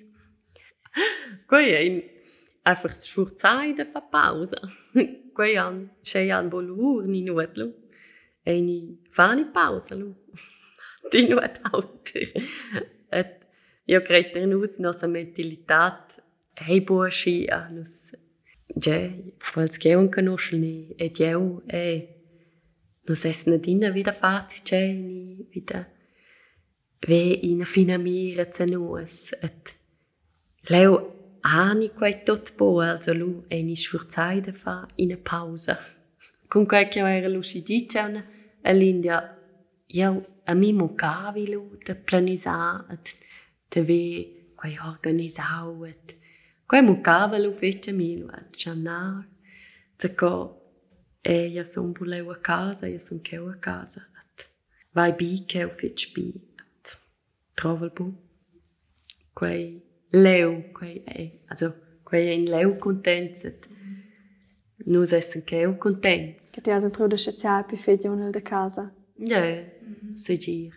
Quei 1.49 1.87
in 1.87 2.03
einfach 2.63 2.95
sforzai 2.95 3.73
da 3.73 3.87
fa 3.87 4.03
pausa. 4.03 4.61
Quei 5.33 5.57
an, 5.57 5.89
c'è 6.03 6.29
an 6.29 6.51
bolur 6.51 7.07
ni 7.07 7.23
nuot 7.23 7.57
lu. 7.57 7.73
E 8.45 8.61
ni 8.61 9.01
fa 9.11 9.33
ni 9.33 9.47
pausa 9.47 9.95
lu. 9.95 10.13
Di 11.11 11.27
nuot 11.29 11.57
auter. 11.73 12.29
Et 13.11 13.33
io 13.91 14.03
credo 14.03 14.39
in 14.39 14.55
us 14.55 14.79
nostra 14.79 15.09
mentalitat 15.09 16.23
hei 16.55 16.81
buosci 16.81 17.47
a 17.51 17.69
nus. 17.69 18.13
Ge, 18.77 19.35
quals 19.53 19.77
che 19.79 19.95
un 19.95 20.09
conosce 20.09 20.57
ni 20.57 20.95
et 20.97 21.19
eu 21.19 21.61
e 21.67 22.09
nu 23.09 23.15
ses 23.15 23.47
nadina 23.47 23.91
wieder 23.91 24.15
fazi 24.15 24.61
ceni, 24.63 25.45
wieder 25.53 25.87
ve 27.05 27.41
ina 27.43 27.65
fina 27.65 27.99
mira 27.99 28.47
cenus, 28.47 29.33
et 29.43 29.75
leu 30.69 30.93
ani 31.43 31.89
quai 31.89 32.23
tot 32.23 32.55
bo, 32.57 32.81
also 32.81 33.13
lu 33.13 33.45
eni 33.49 33.75
sfurzaida 33.75 34.53
fa 34.53 34.87
in 34.97 35.13
a 35.13 35.17
pausa. 35.17 35.77
Con 36.47 36.65
quai 36.67 36.89
che 36.89 37.01
era 37.01 37.29
lu 37.29 37.43
si 37.43 37.63
dice 37.63 37.99
una, 37.99 38.25
all'India, 38.63 39.37
io 39.87 40.27
a 40.45 40.55
mi 40.55 40.73
mucavi 40.73 41.51
lu, 41.51 41.79
te 41.83 41.97
planisa, 41.97 42.87
et 42.89 43.17
te 43.71 43.81
ve 43.81 44.53
quai 44.57 44.77
organisau, 44.79 45.85
et 45.87 46.17
quai 46.69 46.83
mucava 46.83 47.39
lu 47.39 47.53
fece 47.53 47.93
mi 47.93 48.17
lu, 48.19 48.29
et 48.29 48.57
giannar, 48.57 49.25
te 49.99 50.15
co 50.15 50.61
E 51.23 51.49
io 51.49 51.65
sono 51.65 51.93
buleu 51.93 52.31
a 52.31 52.37
casa, 52.37 52.87
io 52.87 52.99
sono 52.99 53.21
cheu 53.23 53.49
a 53.49 53.57
casa. 53.57 54.07
Et 54.17 54.47
vai 54.93 55.13
bi 55.13 55.45
cheu 55.47 55.69
fitch 55.69 56.15
bi. 56.15 56.33
Et 56.33 56.99
trova 57.55 57.85
il 57.85 57.93
bu. 57.93 58.15
Quei 59.35 59.83
leu, 60.13 60.73
quei 60.73 61.03
e, 61.07 61.41
also 61.49 61.75
quei 62.05 62.35
in 62.35 62.49
leu 62.51 62.79
contents. 62.79 63.45
Et 63.45 63.69
nus 64.87 65.13
essen 65.13 65.43
cheu 65.45 65.77
contents. 65.77 66.53
Che 66.53 66.63
ti 66.63 66.71
has 66.71 66.85
un 66.85 66.91
pro 66.91 67.07
de 67.07 67.17
sciazia 67.17 67.63
pi 67.69 67.77
fedja 67.77 68.11
unel 68.11 68.33
de 68.33 68.41
casa. 68.41 68.91
Ja, 69.19 69.41
mm 69.41 69.95
-hmm. 69.95 70.15
se 70.17 70.37
gir. 70.37 70.73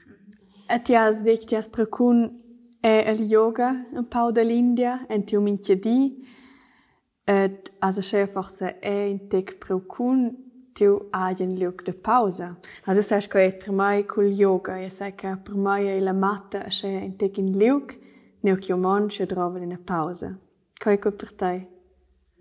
E 0.69 0.79
ti 0.83 0.93
has 0.93 1.23
dit 1.23 1.47
ti 1.47 1.55
has 1.55 1.69
precun 1.69 2.42
è 2.83 3.09
il 3.11 3.21
yoga 3.21 3.85
un 3.93 4.09
po' 4.09 4.29
dell'India, 4.31 5.05
en 5.07 5.23
tiu 5.23 5.39
minchiadi, 5.39 6.21
et 7.23 7.71
also 7.79 8.01
c'è 8.01 8.27
forse 8.27 8.79
è 8.79 8.89
in 8.89 9.29
tec 9.29 9.55
procun 9.57 10.35
tiu 10.73 11.07
agien 11.11 11.55
liuk 11.55 11.83
de 11.83 11.93
pausa. 11.93 12.59
Also 12.83 13.01
sai 13.01 13.25
che 13.25 13.55
è 13.55 13.71
mai 13.71 14.05
col 14.05 14.25
yoga, 14.25 14.77
e 14.81 14.89
sai 14.89 15.15
che 15.15 15.37
per 15.41 15.55
mai 15.55 15.85
è 15.87 15.99
la 16.01 16.11
matta 16.11 16.65
c'è 16.67 16.89
in 16.89 17.15
tec 17.15 17.37
in 17.37 17.57
liuk, 17.57 17.97
neo 18.41 18.57
che 18.57 18.73
mon 18.73 19.07
c'è 19.07 19.25
trova 19.25 19.59
in 19.59 19.79
pausa. 19.81 20.37
Coi 20.77 20.99
co 20.99 21.11
per 21.13 21.33
te? 21.33 21.67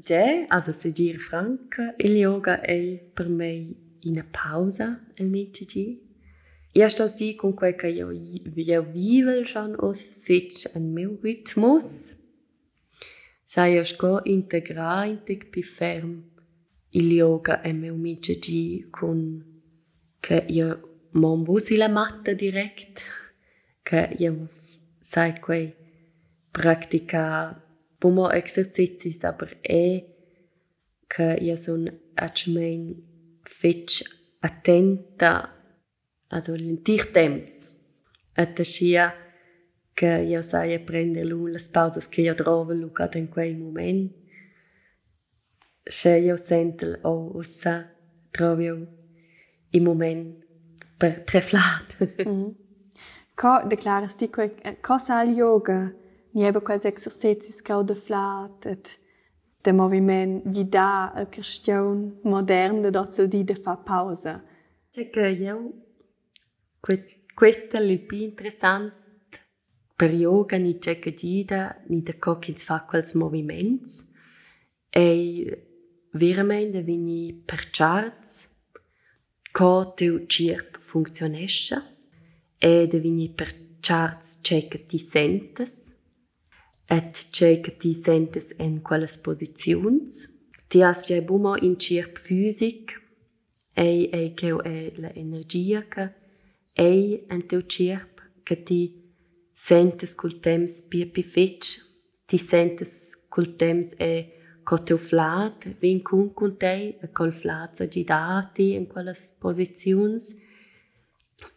Ja, 0.04 0.46
also 0.48 0.72
se 0.72 0.90
dir 0.90 1.18
franca, 1.20 1.94
il 1.98 2.16
yoga 2.16 2.60
è 2.60 3.00
per 3.14 3.28
me 3.28 3.74
in 4.00 4.24
pausa, 4.28 5.04
il 5.14 5.28
mitigi. 5.28 6.10
Erst 6.74 7.00
als 7.00 7.16
die 7.16 7.36
che 7.36 7.88
io, 7.88 8.10
io 8.10 8.82
vivo 8.82 9.44
schon 9.44 9.76
os 9.78 10.16
fitch 10.22 10.74
an 10.74 10.92
meu 10.92 11.18
ritmus, 11.22 12.16
sai 13.44 13.74
io 13.74 13.84
sco 13.84 14.20
integra 14.24 15.04
in 15.04 15.22
tec 15.24 15.50
pi 15.50 15.62
ferm 15.62 16.22
il 16.92 17.12
yoga 17.12 17.60
e 17.62 17.72
meu 17.72 17.96
mitigi 17.96 18.86
con 18.90 19.44
che 20.20 20.44
io 20.48 21.08
mon 21.12 21.42
busi 21.42 21.76
la 21.76 21.88
matta 21.88 22.32
direct, 22.32 23.02
che 23.82 24.16
io 24.18 24.48
sai 24.98 25.38
quei 25.40 25.74
pratica 26.50 27.62
pomo 27.98 28.30
exercicis, 28.30 29.24
aber 29.24 29.58
e 29.60 30.06
che 31.06 31.36
io 31.38 31.56
son 31.56 31.90
atchmein 32.14 32.94
fitch 33.42 34.02
attenta 34.40 35.61
also 36.32 36.56
lentir 36.56 37.12
temps. 37.12 37.68
Et 38.34 38.62
sia 38.64 39.12
che 39.94 40.24
io 40.26 40.40
sai 40.40 40.78
prendere 40.80 41.26
lu 41.26 41.46
le 41.46 41.60
pausas 41.70 42.08
che 42.08 42.22
io 42.22 42.34
trovo 42.34 42.72
lu 42.72 42.90
cad 42.90 43.14
in 43.14 43.28
quel 43.28 43.56
moment. 43.56 44.10
Se 45.84 46.16
io 46.16 46.36
sento 46.36 46.98
o 47.02 47.36
ussa 47.36 47.90
trovo 48.30 48.60
io 48.62 48.86
i 49.70 49.80
moment 49.80 50.44
per 50.98 51.22
treflat. 51.24 51.96
mm. 52.26 52.50
Co 53.34 53.62
declaras 53.66 54.14
ti 54.14 54.28
quel 54.28 54.52
co 54.80 54.98
sa 54.98 55.22
il 55.22 55.36
yoga? 55.36 55.92
Ni 56.32 56.44
ebe 56.44 56.60
quels 56.60 56.84
exercicis 56.84 57.60
cau 57.62 57.82
de 57.82 57.94
flat 57.94 58.66
et 58.66 58.98
de 59.62 59.72
moviment 59.72 60.42
gli 60.46 60.64
dà 60.64 61.12
al 61.12 61.28
question 61.28 62.18
modern 62.22 62.82
de 62.82 62.90
dozzo 62.90 63.26
di 63.26 63.44
de 63.44 63.54
fa 63.54 63.76
pausa. 63.76 64.42
C'è 64.90 65.10
che 65.10 65.28
io 65.28 65.72
Quetta 66.84 67.78
è 67.78 67.98
più 67.98 68.18
interessante 68.18 69.02
per 69.94 70.12
yoga 70.12 70.56
ni 70.56 70.80
gida 70.80 71.80
ni 71.86 72.02
da 72.02 72.12
cockins 72.18 72.64
fa 72.64 72.80
quels 72.82 73.12
moviments. 73.12 74.10
E 74.90 75.68
veramente 76.10 76.82
vini 76.82 77.32
per 77.32 77.70
charts. 77.70 78.48
Co 79.52 79.92
teu 79.94 80.26
cirp 80.26 80.80
funzionesce 80.80 81.98
e 82.58 82.88
de 82.88 82.98
vini 82.98 83.28
per 83.28 83.54
charts 83.78 84.40
che 84.40 84.84
ti 84.84 84.98
sentes. 84.98 85.94
Et 86.88 87.30
che 87.30 87.76
ti 87.76 87.94
sentes 87.94 88.56
in 88.58 88.82
quelles 88.82 89.18
posizions 89.18 90.28
ti 90.66 90.82
has 90.82 91.06
ja 91.06 91.20
bumo 91.20 91.56
in 91.58 91.78
cirp 91.78 92.18
fisic. 92.18 93.00
E 93.72 94.10
e 94.12 94.32
che 94.34 94.48
è 94.48 94.92
l'energia 94.96 95.86
che 95.86 96.21
ei 96.74 97.24
en 97.28 97.46
teu 97.46 97.62
cirp 97.68 98.20
che 98.44 98.62
ti 98.62 98.80
sentes 99.54 100.14
col 100.14 100.40
temps 100.40 100.82
pia 100.88 101.06
pi 101.06 101.22
fetch, 101.22 101.78
ti 102.26 102.38
sentes 102.38 103.12
col 103.28 103.54
temps 103.56 103.94
e 103.98 104.12
co 104.64 104.78
teu 104.78 104.98
flat, 104.98 105.66
vin 105.80 106.02
cun 106.02 106.32
cun 106.34 106.56
tei, 106.56 106.96
e 107.02 107.10
col 107.12 107.32
flat 107.32 107.76
sa 107.76 107.86
gidati 107.86 108.72
in 108.74 108.86
quelles 108.86 109.36
posizions, 109.40 110.34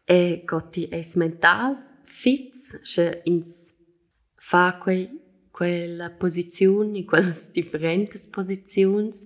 e 0.05 0.43
co 0.45 0.59
ti 0.69 0.87
es 0.91 1.15
mental 1.15 1.77
fits, 2.03 2.75
se 2.83 3.21
ins 3.25 3.67
fa 4.37 4.77
quei, 4.81 5.09
quella 5.51 6.09
posizione, 6.09 6.99
in 6.99 7.05
quelles 7.05 7.51
differentes 7.57 8.27
posizions, 8.27 9.25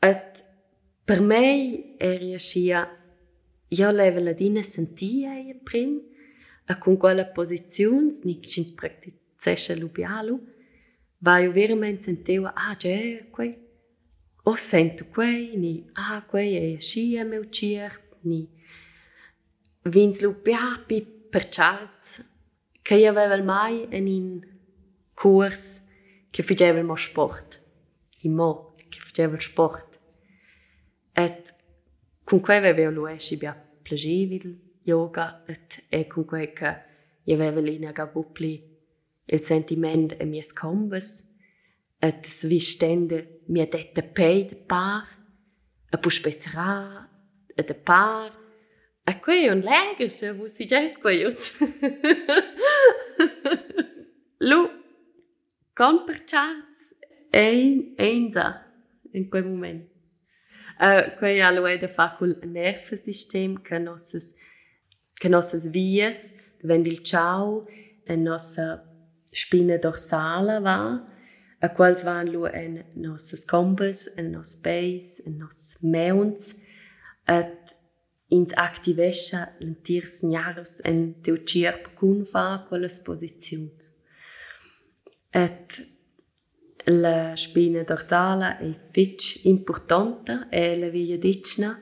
et 0.00 0.44
per 1.04 1.20
mei 1.20 1.96
è 1.96 2.16
riuscia 2.18 2.88
io 3.78 3.90
levo 3.90 4.20
la 4.20 4.32
dina 4.32 4.62
sentia 4.62 5.36
e 5.36 5.58
prim 5.62 6.00
e 6.66 6.78
con 6.78 6.96
quella 6.96 7.26
posizione 7.26 8.16
ni 8.22 8.40
cins 8.40 8.70
praktizesce 8.72 9.76
lubialu 9.76 10.36
va 11.18 11.38
io 11.38 11.52
veramente 11.52 12.02
senteva 12.02 12.52
ah 12.54 12.76
già 12.76 12.98
quei 13.30 13.56
o 14.44 14.54
sento 14.54 15.06
quei 15.06 15.56
ni 15.56 15.88
ah 15.94 16.22
quei 16.26 16.74
è 16.74 16.80
sci 16.80 17.18
a 17.18 17.24
meu 17.24 17.44
cier 17.50 18.02
ni. 18.20 18.48
Vins 19.82 20.20
lubiapi 20.20 21.02
per 21.30 21.48
charts 21.50 22.24
che 22.82 22.94
io 22.94 23.10
aveva 23.10 23.42
mai 23.42 23.86
in 23.90 24.06
un 24.06 24.40
kurs 25.14 25.82
che 26.30 26.42
faceva 26.42 26.82
mo 26.82 26.96
sport 26.96 27.62
in 28.22 28.34
mo 28.34 28.74
che 28.88 28.98
faceva 28.98 29.38
sport. 29.38 29.98
Et 31.12 31.54
con 32.24 32.40
quei 32.40 32.56
aveva 32.56 32.90
lo 32.90 33.06
esci 33.06 33.36
bia 33.84 33.96
plagevil 33.96 34.58
yoga 34.84 35.44
et 35.46 35.84
e 35.90 36.06
con 36.06 36.24
quei 36.24 36.52
che 36.52 36.82
io 37.24 37.34
aveva 37.34 37.60
lì 37.60 37.84
a 37.84 38.06
bupli 38.06 38.72
il 39.26 39.40
sentiment 39.40 40.16
e 40.18 40.24
mies 40.24 40.52
combes 40.52 41.24
et 41.98 42.26
svi 42.26 42.60
stende 42.60 43.40
mi 43.46 43.66
dette 43.66 44.02
pei 44.02 44.44
de 44.44 44.56
par 44.56 45.06
a 45.90 45.98
pus 45.98 46.14
spessera 46.14 47.08
e 47.56 47.62
de 47.62 47.74
par 47.74 48.32
a 49.04 49.20
quei 49.20 49.48
un 49.48 49.60
leger 49.60 50.10
se 50.10 50.32
vu 50.32 50.48
si 50.48 50.66
ges 50.66 50.94
lu 54.40 54.68
con 55.74 56.04
per 56.04 56.24
charts 56.24 56.94
ein 57.30 57.94
einsa 57.98 58.64
in 59.12 59.28
quel 59.30 59.44
moment 59.44 59.93
quei 61.18 61.40
allo 61.40 61.66
è 61.66 61.78
da 61.78 61.88
fa 61.88 62.14
col 62.18 62.38
nervosistem 62.42 63.60
che 63.62 63.78
nosses 63.78 64.34
che 65.14 65.28
nosses 65.28 65.70
vies 65.70 66.34
wenn 66.62 66.84
il 66.86 67.02
ciao 67.02 67.64
en 68.06 68.22
nossa 68.22 68.84
spina 69.30 69.76
dorsala 69.76 70.60
va 70.60 71.04
a 71.60 71.68
quals 71.68 72.02
van 72.02 72.28
lu 72.30 72.46
en 72.46 72.84
nosses 72.94 73.44
combes 73.44 74.12
en 74.16 74.30
nos 74.32 74.56
base 74.56 75.22
en 75.26 75.38
nos 75.38 75.76
meuns 75.80 76.54
et 77.26 77.76
ins 78.30 78.52
activescha 78.56 79.52
lentirs 79.60 80.22
gnarus 80.22 80.80
en 80.84 81.14
teu 81.22 81.36
cirp 81.46 81.94
cun 81.98 82.24
fa 82.24 82.66
quelles 82.68 82.98
posizions 83.06 83.92
et 85.32 85.93
la 86.84 87.34
spina 87.34 87.82
dorsala 87.82 88.58
è 88.58 88.72
fitch 88.72 89.44
importante 89.44 90.46
e 90.50 90.78
la 90.78 90.88
via 90.88 91.16
dicna 91.16 91.80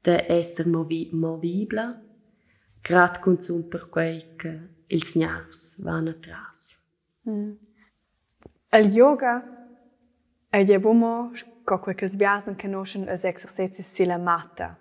de 0.00 0.24
esser 0.28 0.66
movi 0.66 1.08
movibla 1.12 2.00
grad 2.82 3.20
consum 3.20 3.68
per 3.68 3.88
quei 3.88 4.34
che 4.36 4.68
ils 4.88 5.14
gnars 5.14 5.80
van 5.80 6.08
atras. 6.08 6.78
Mm. 7.28 7.52
Il 8.72 8.92
yoga 8.92 9.42
è 10.50 10.64
ja 10.64 10.78
bumo 10.78 11.30
co 11.64 11.78
quei 11.78 11.94
che 11.94 12.08
sbiasen 12.08 12.56
conoscen 12.56 13.08
els 13.08 13.24
exercicis 13.24 13.90
sila 13.90 14.18
matta. 14.18 14.76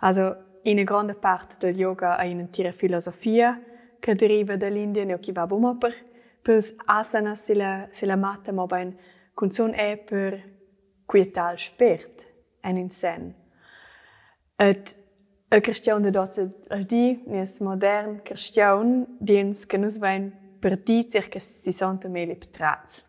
Also 0.00 0.60
in 0.64 0.84
grande 0.84 1.14
parte 1.14 1.56
del 1.58 1.78
yoga 1.78 2.18
è 2.18 2.26
in 2.26 2.50
tira 2.50 2.72
filosofia 2.72 3.58
che 3.98 4.14
deriva 4.14 4.56
dall'India 4.56 5.04
e 5.06 5.18
che 5.18 5.32
va 5.32 5.46
bumo 5.46 5.78
per 5.78 5.94
pels 6.42 6.74
asana 6.86 7.34
sila 7.36 7.88
sila 7.90 8.16
matta 8.16 8.52
mo 8.52 8.66
ben 8.66 8.94
kun 9.34 9.50
son 9.50 9.74
e 9.74 9.96
per 9.96 10.42
quietal 11.06 11.58
spert 11.58 12.26
en 12.64 12.76
in 12.76 12.90
sen. 12.90 13.34
Et 14.58 14.96
el 15.50 15.60
cristian 15.60 16.02
de 16.02 16.10
dot 16.10 16.38
al 16.70 16.84
di 16.84 17.22
nes 17.26 17.60
modern 17.60 18.20
cristian 18.24 19.06
diens 19.20 19.64
que 19.66 19.78
nus 19.78 19.98
vain 19.98 20.32
per 20.60 20.76
di 20.76 21.04
circa 21.08 21.38
60 21.38 22.08
mili 22.08 22.34
petrats. 22.34 23.04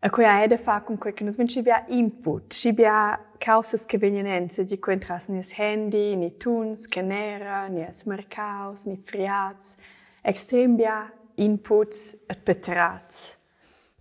A 0.00 0.10
quei 0.10 0.26
aede 0.26 0.56
fa 0.56 0.82
con 0.82 0.96
quei 0.96 1.12
che 1.12 1.24
nus 1.24 1.36
vin 1.36 1.48
ci 1.48 1.60
bia 1.60 1.84
input, 1.88 2.54
ci 2.54 2.72
bia 2.72 3.18
causas 3.38 3.84
che 3.84 3.98
venien 3.98 4.26
en, 4.26 4.48
se 4.48 4.64
di 4.64 4.78
quei 4.78 4.94
entras 4.94 5.28
ni 5.28 5.40
handy, 5.56 6.14
ni 6.14 6.36
tuns, 6.36 6.86
che 6.86 7.02
nera, 7.02 7.66
ni 7.66 7.82
es 7.82 8.04
mercaus, 8.04 8.86
ni 8.86 8.96
friats, 8.96 9.76
extrem 10.22 10.76
bia 10.76 11.12
inputs 11.38 12.14
et 12.28 12.44
petrats. 12.44 13.38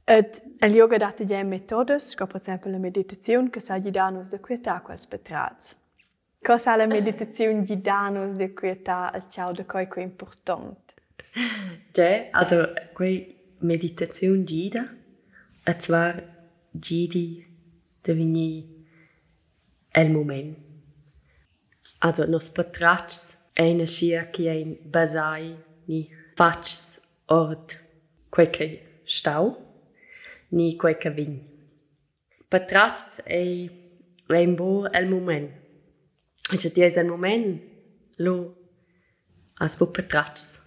Et 0.08 0.42
el 0.62 0.76
yoga 0.76 0.98
data 0.98 1.26
ja 1.26 1.44
metodes, 1.44 2.16
co 2.16 2.26
per 2.28 2.42
esempio 2.42 2.72
la 2.72 2.78
meditazione 2.78 3.50
che 3.50 3.60
sa 3.60 3.80
gidanus 3.80 4.30
de 4.30 4.40
quieta 4.40 4.82
quels 4.82 5.06
petrats. 5.06 5.76
Co 6.42 6.58
sa 6.58 6.76
la 6.76 6.86
meditazione 6.86 7.64
gidanus 7.64 8.34
de 8.34 8.54
quieta 8.54 9.12
al 9.12 9.28
ciao 9.28 9.52
de 9.52 9.66
coi 9.66 9.88
co 9.88 10.00
important? 10.00 10.94
Ja, 11.94 12.30
also 12.32 12.74
quei 12.94 13.36
meditazione 13.60 14.44
gida, 14.44 14.88
e 15.66 15.76
zwar 15.80 16.24
gidi 16.72 17.46
de 18.02 18.14
vini 18.14 18.86
el 19.92 20.10
moment. 20.10 20.58
Also 22.00 22.26
nos 22.26 22.50
patrats 22.50 23.38
eine 23.58 23.88
schia 23.88 24.26
qui 24.32 24.48
ein 24.48 24.78
basai 24.84 25.58
ni 25.88 26.10
fats 26.36 27.02
ord 27.28 27.78
quei 28.30 28.50
che 28.50 29.02
stau 29.06 29.56
ni 30.50 30.76
quei 30.76 30.98
che 30.98 31.10
vin. 31.10 31.40
Patrats 32.50 33.22
ei 33.26 33.70
ein 34.30 34.56
bo 34.56 34.86
el 34.94 35.10
moment. 35.10 35.52
Die 36.52 36.84
ist 36.84 36.98
ein 36.98 37.10
Moment, 37.10 37.62
lo 38.18 38.56
as 39.60 39.76
bo 39.76 39.88
patrats. 39.88 40.64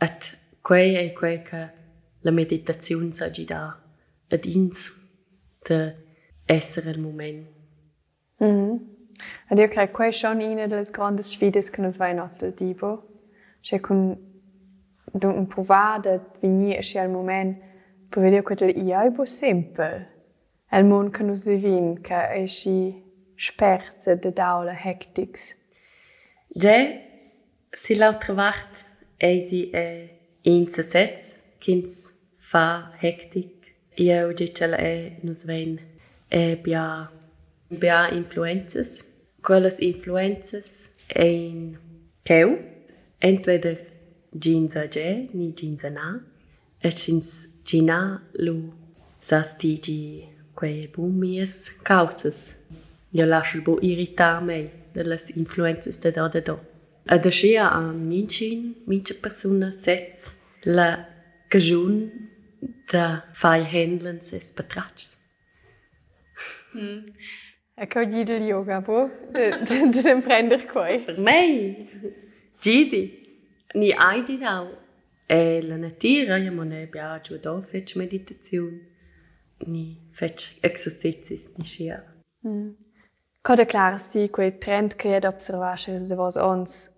Et 0.00 0.36
quei 0.62 0.96
ei 0.96 1.14
quei 1.14 1.42
che 1.42 1.70
la 2.20 2.30
meditazione 2.30 3.12
sa 3.12 3.30
gi 3.30 3.44
da 3.44 3.80
ad 4.30 4.44
ins 4.44 4.92
de 5.66 5.94
essere 6.46 6.90
il 6.90 7.00
moment. 7.00 7.46
Ed 8.40 9.58
io 9.58 9.68
credo 9.68 9.92
che 9.92 10.08
è 10.08 10.26
una 10.28 10.66
delle 10.66 10.90
grandi 10.90 11.22
sfide 11.22 11.60
che 11.60 11.80
noi 11.80 11.96
vai 11.96 12.14
nel 12.14 12.54
tipo. 12.54 13.06
Cioè, 13.60 13.80
con 13.80 14.27
un 15.12 15.46
provare 15.46 16.30
di 16.40 16.46
venire 16.46 16.78
a 16.78 16.82
quel 16.90 17.08
momento 17.08 17.66
per 18.08 18.22
vedere 18.22 18.42
che 18.42 18.54
è 18.64 18.96
un 18.96 19.12
po' 19.12 19.24
semplice. 19.24 20.16
È 20.68 20.76
il 20.76 20.84
mondo 20.84 21.10
che 21.10 21.22
noi 21.22 21.40
viviamo, 21.40 21.98
che 22.00 22.28
è 22.28 22.46
si 22.46 23.02
sperze 23.34 24.18
di 24.18 24.32
daula 24.32 24.72
hectics. 24.72 25.56
Ja, 26.48 27.00
si 27.70 27.94
l'altra 27.94 28.34
vart 28.34 28.84
ei 29.16 29.40
si 29.40 29.70
è 29.70 30.08
in 30.42 30.68
se 30.68 30.82
sets, 30.82 31.38
kins 31.58 32.14
fa 32.36 32.92
hectic. 32.98 33.76
Io 33.96 34.32
dicel 34.32 34.72
è 34.72 35.18
nos 35.22 35.44
ven 35.44 35.78
è 36.28 36.56
bia 36.56 37.10
bia 37.68 38.08
influences. 38.10 39.04
Quelles 39.40 39.80
influences 39.80 40.90
ein 41.14 41.78
keu, 42.24 42.58
entweder 43.18 43.78
ginza 44.38 44.86
je, 44.86 45.28
ni 45.34 45.52
ginza 45.54 45.90
na, 45.90 46.20
et 46.82 46.96
chins 46.96 47.48
gina 47.64 48.22
lu 48.34 48.72
sastigi 49.20 50.28
quei 50.54 50.88
bumies 50.88 51.70
causas. 51.84 52.56
Io 53.12 53.26
lascio 53.26 53.62
bo 53.62 53.78
irritar 53.82 54.42
mei 54.42 54.70
delles 54.94 55.30
influences 55.36 55.98
de 55.98 56.10
da 56.10 56.28
de 56.28 56.40
do. 56.40 56.58
Ad 57.06 57.26
ascia 57.26 57.68
a 57.70 57.92
mincin, 57.92 58.74
mince 58.86 59.14
persona 59.14 59.70
sets 59.72 60.34
la 60.64 61.06
cagiun 61.48 62.10
da 62.92 63.22
fai 63.32 63.62
handlen 63.62 64.20
ses 64.20 64.50
patrats. 64.50 65.24
Ecco 67.74 68.02
gli 68.02 68.24
del 68.24 68.42
yoga? 68.42 68.80
Di 69.32 70.02
dem 70.02 70.20
prender 70.20 70.66
quei. 70.66 70.98
Per 71.00 71.18
me, 71.18 71.86
Gidi, 72.60 73.27
ni 73.74 73.92
ai 73.92 74.22
di 74.22 74.38
dau. 74.38 74.76
E 75.26 75.60
la 75.62 75.76
natura, 75.76 76.36
io 76.38 76.52
mon 76.52 76.72
e 76.72 76.86
bia 76.86 77.18
giù 77.20 77.38
do 77.38 77.60
fetch 77.60 77.96
meditazione, 77.96 78.88
ni 79.66 80.06
fetch 80.10 80.58
exercicis, 80.62 81.50
ni 81.56 81.64
scia. 81.64 82.02
Cosa 83.42 83.64
clarasti 83.64 84.30
quei 84.30 84.58
trend 84.58 84.94
che 84.94 85.16
è 85.16 85.26
observare 85.26 85.98
de 85.98 86.14
vos 86.14 86.36
ons 86.36 86.90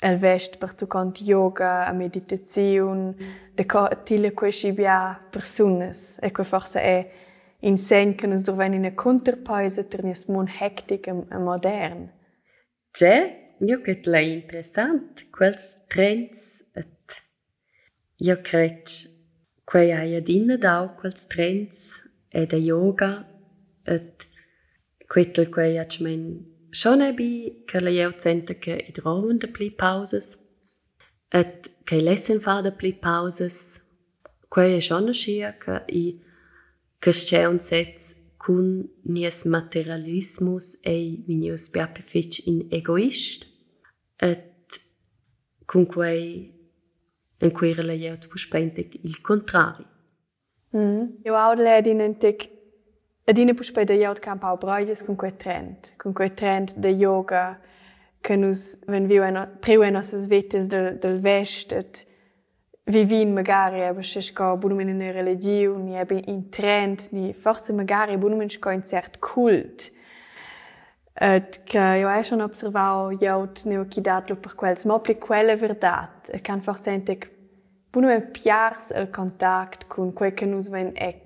el 0.00 0.16
vest 0.16 0.58
per 0.58 0.74
tu 0.74 0.86
cont 0.86 1.20
yoga, 1.20 1.86
a 1.86 1.92
meditazione, 1.92 3.14
de 3.54 3.66
co 3.66 3.88
tile 4.04 4.32
quei 4.32 4.52
scibia 4.52 5.20
personas. 5.30 6.16
E 6.20 6.30
quei 6.30 6.46
forse 6.46 6.80
è 6.80 7.10
in 7.60 7.76
sen 7.76 8.14
che 8.14 8.26
nos 8.26 8.42
doven 8.42 8.74
in 8.74 8.84
a 8.84 8.92
counterpaise 8.92 9.88
ter 9.88 10.04
nis 10.04 10.26
mon 10.26 10.46
hectic 10.46 11.08
e, 11.08 11.10
e 11.10 11.38
modern. 11.38 12.12
Ja, 12.92 13.46
io 13.60 13.80
che 13.80 14.00
la 14.04 14.20
interessant, 14.20 15.26
quels 15.30 15.84
trends, 15.88 16.64
et 16.74 17.16
io 18.16 18.36
cred 18.42 18.88
quei 19.64 19.92
ai 19.92 20.14
adina 20.16 20.56
dau 20.56 20.94
trends, 21.28 22.00
e 22.30 22.46
da 22.46 22.56
yoga, 22.56 23.26
et 23.84 24.26
quetel 25.08 25.50
quei 25.50 25.78
ac 25.78 26.00
men 26.00 26.46
schon 26.70 27.02
ebi, 27.02 27.64
che 27.66 27.80
la 27.80 27.90
eu 27.90 28.12
sente 28.16 28.58
che 28.58 28.84
i 28.88 28.92
droven 28.92 29.38
de 29.38 29.48
pli 29.48 29.70
pauses, 29.70 30.36
et 31.32 31.70
che 31.84 32.00
lessen 32.00 32.40
fa 32.40 32.62
de 32.62 32.72
pli 32.72 32.92
pauses, 32.92 33.80
quei 34.48 34.76
è 34.76 34.80
schon 34.80 35.12
scia 35.12 35.56
che 35.58 35.82
i 35.88 36.20
che 37.00 37.46
un 37.46 37.60
sets 37.60 38.16
cun 38.38 38.88
nies 39.04 39.44
materialismus 39.44 40.76
ei 40.86 41.24
minius 41.26 41.68
beape 41.74 42.02
fec 42.02 42.40
in 42.46 42.68
egoist, 42.70 43.46
et 44.22 44.78
cun 45.66 45.86
quei 45.86 46.54
in 47.40 47.50
cui 47.50 47.72
rela 47.74 47.94
jeut 47.94 48.28
puspentec 48.30 48.98
il 49.04 49.20
contrari. 49.22 49.86
Mm. 50.76 51.24
Io 51.24 51.34
audle 51.34 51.76
ad 51.76 51.86
inentec 51.86 52.48
ad 53.28 53.38
ine 53.38 53.54
puspede 53.54 53.94
jeut 54.00 54.20
camp 54.20 54.44
au 54.44 54.56
broides 54.56 55.02
cun 55.02 55.16
quei 55.16 55.32
trend, 55.36 55.92
cun 55.98 56.14
quei 56.14 56.30
trend 56.30 56.74
de 56.80 56.90
yoga, 56.90 57.58
che 58.22 58.36
nus, 58.36 58.76
wenn 58.86 59.06
viu 59.06 59.22
en, 59.22 59.36
priu 59.60 59.82
en 59.82 59.92
nossas 59.92 60.26
vetes 60.28 60.68
del, 60.68 60.96
del 60.98 61.20
vest, 61.20 61.72
et 61.72 62.06
vivin 62.88 63.34
magari 63.34 63.82
aber 63.84 64.02
sches 64.02 64.34
go 64.34 64.56
bunum 64.56 64.80
in 64.80 65.00
religion 65.12 65.84
ni 65.84 65.96
eben 65.96 66.18
in 66.24 66.50
trend 66.50 67.08
ni 67.12 67.32
forse 67.32 67.72
magari 67.72 68.16
bunum 68.16 68.40
in 68.40 68.50
sco 68.50 68.70
in 68.70 68.82
cert 68.82 69.18
kult. 69.20 69.92
Et 71.20 71.64
che 71.64 71.78
io 71.78 72.08
hai 72.08 72.22
schon 72.22 72.40
observau 72.40 73.12
jaut 73.12 73.64
neo 73.64 73.84
kidat 73.84 74.30
lo 74.30 74.36
per 74.36 74.54
quels 74.54 74.84
mopli 74.84 75.18
quelle 75.18 75.56
verdat 75.56 76.30
e 76.32 76.40
can 76.40 76.60
forse 76.60 76.90
bunum 77.90 78.10
en 78.10 78.30
piars 78.30 78.90
el 78.90 79.10
contact 79.10 79.86
con 79.88 80.12
quel 80.12 80.32
che 80.32 80.46
nus 80.46 80.68
ven 80.68 80.92
e 80.94 81.22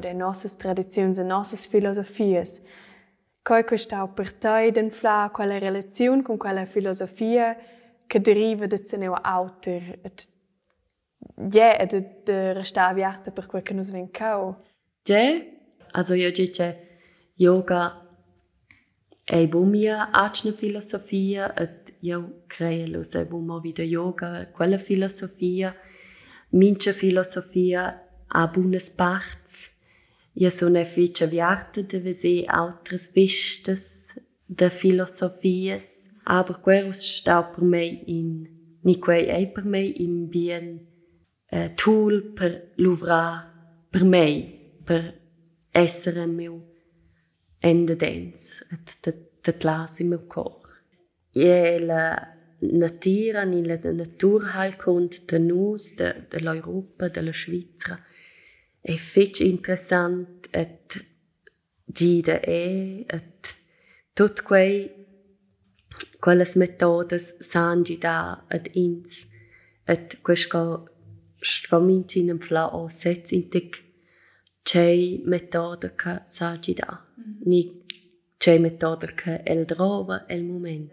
de 0.00 0.12
nossas 0.12 0.56
tradizions 0.56 1.18
e 1.18 1.22
nossas 1.22 1.66
filosofias 1.66 2.60
Coi 3.42 3.64
questau 3.64 4.08
per 4.12 4.32
te 4.32 4.70
den 4.72 4.90
fla 4.90 5.30
quella 5.32 5.58
relazione 5.58 6.22
con 6.22 6.36
quella 6.36 6.66
filosofia 6.66 7.56
che 8.06 8.20
deriva 8.20 8.66
da 8.66 8.76
ceneo 8.76 9.14
autor 9.14 9.82
et 10.02 10.28
ja, 11.50 11.86
de, 11.86 12.04
de 12.24 12.52
restavi 12.52 13.02
arte 13.02 13.30
per 13.30 13.46
quel 13.46 13.62
che 13.62 13.74
nus 13.74 13.90
ven 13.90 14.10
cau. 14.10 14.56
Ja, 15.02 15.40
also 15.92 16.14
io 16.14 16.30
dice 16.32 16.88
yoga 17.34 18.08
è 19.24 19.46
bumia 19.46 20.10
acne 20.10 20.52
filosofia 20.52 21.54
et 21.54 21.94
io 22.00 22.42
creo 22.46 23.02
se 23.02 23.24
bumo 23.24 23.60
vida 23.60 23.82
yoga 23.82 24.46
quella 24.46 24.78
filosofia 24.78 25.74
mince 26.50 26.92
filosofia 26.92 28.02
a 28.26 28.46
buonas 28.46 28.90
parts 28.90 29.70
io 30.32 30.50
sono 30.50 30.84
fece 30.84 31.26
viarte 31.26 31.84
de 31.86 32.00
vese 32.00 32.44
altres 32.46 33.10
vistes 33.12 34.14
de 34.46 34.70
filosofias 34.70 36.08
aber 36.24 36.60
queros 36.60 37.00
stau 37.00 37.50
per 37.52 37.62
me 37.62 37.84
in 38.06 38.48
ni 38.82 38.98
quei 38.98 39.28
ei 39.28 39.46
per 39.46 39.64
me 39.64 39.80
in 39.80 40.28
bien 40.28 40.86
uh, 41.52 41.68
tool 41.74 42.22
per 42.34 42.72
luvrar 42.76 43.48
per 43.90 44.04
me, 44.04 44.26
per 44.84 45.20
essere 45.70 46.22
il 46.22 46.28
mio 46.28 46.56
endedenz, 47.58 48.62
et 48.70 48.96
de, 49.02 49.52
glas 49.58 49.98
in 50.00 50.08
meu 50.08 50.26
cor. 50.26 50.60
E 51.32 51.78
la 51.80 52.36
natura, 52.60 53.44
ni 53.44 53.64
la 53.64 53.78
naturheilkund 53.80 55.24
de 55.26 55.38
nus, 55.38 55.94
de, 55.96 56.26
de 56.30 56.40
l'Europa, 56.40 57.08
de 57.08 57.22
la 57.22 57.32
Svizra, 57.32 57.98
è 58.80 58.96
fetch 58.96 59.40
interessant 59.40 60.48
et 60.52 61.06
gida 61.86 62.40
e, 62.40 63.04
et 63.08 63.54
tot 64.14 64.42
quei 64.42 64.88
quelles 66.22 66.56
metodes 66.56 67.34
san 67.40 67.84
gida 67.84 68.44
ad 68.48 68.68
ins, 68.74 69.26
et 69.86 70.18
questo 70.22 70.88
scominci 71.40 72.20
in 72.20 72.38
fla 72.38 72.74
o 72.74 72.88
sets 72.88 73.30
intic 73.32 73.84
c'è 74.62 75.20
metoda 75.24 75.94
che 75.94 76.22
sa 76.24 76.58
gi 76.58 76.74
da. 76.74 77.06
Ni 77.44 77.84
c'è 78.36 78.58
metoda 78.58 79.06
che 79.06 79.42
el 79.44 79.64
drova 79.64 80.26
el 80.26 80.44
moment. 80.44 80.92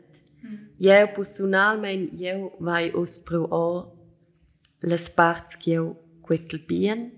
Io 0.78 1.12
personalmente 1.12 2.16
io 2.24 2.56
vai 2.60 2.92
us 2.94 3.20
pro 3.20 3.44
o 3.44 3.94
las 4.80 5.10
parts 5.10 5.58
che 5.58 5.72
io 5.72 5.96
quetel 6.22 6.60
bien 6.60 7.12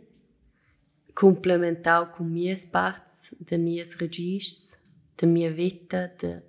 complementau 1.13 2.11
con 2.11 2.31
mias 2.31 2.63
parts 2.65 3.33
de 3.39 3.57
mias 3.57 3.95
regis, 3.95 4.77
de 5.17 5.25
mia 5.25 5.51
vita, 5.51 6.11
de, 6.19 6.43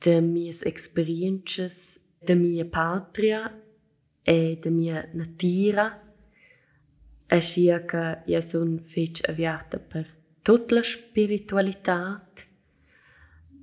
de 0.00 0.20
mias 0.20 0.62
experiences, 0.62 1.98
de 2.22 2.34
mia 2.34 2.64
patria 2.64 3.50
e 4.30 4.58
da 4.60 4.70
mia 4.70 5.08
natura 5.12 6.00
e 7.26 7.40
sia 7.40 7.84
che 7.84 8.22
io 8.26 8.40
son 8.40 8.78
fetch 8.84 9.28
avviata 9.28 9.78
per 9.80 10.06
tutta 10.40 10.76
la 10.76 10.82
spiritualità 10.84 12.30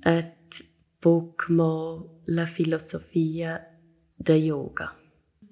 et 0.02 0.66
poc 0.98 1.48
mo 1.48 2.20
la 2.24 2.44
filosofia 2.44 3.66
da 4.14 4.34
yoga. 4.34 4.94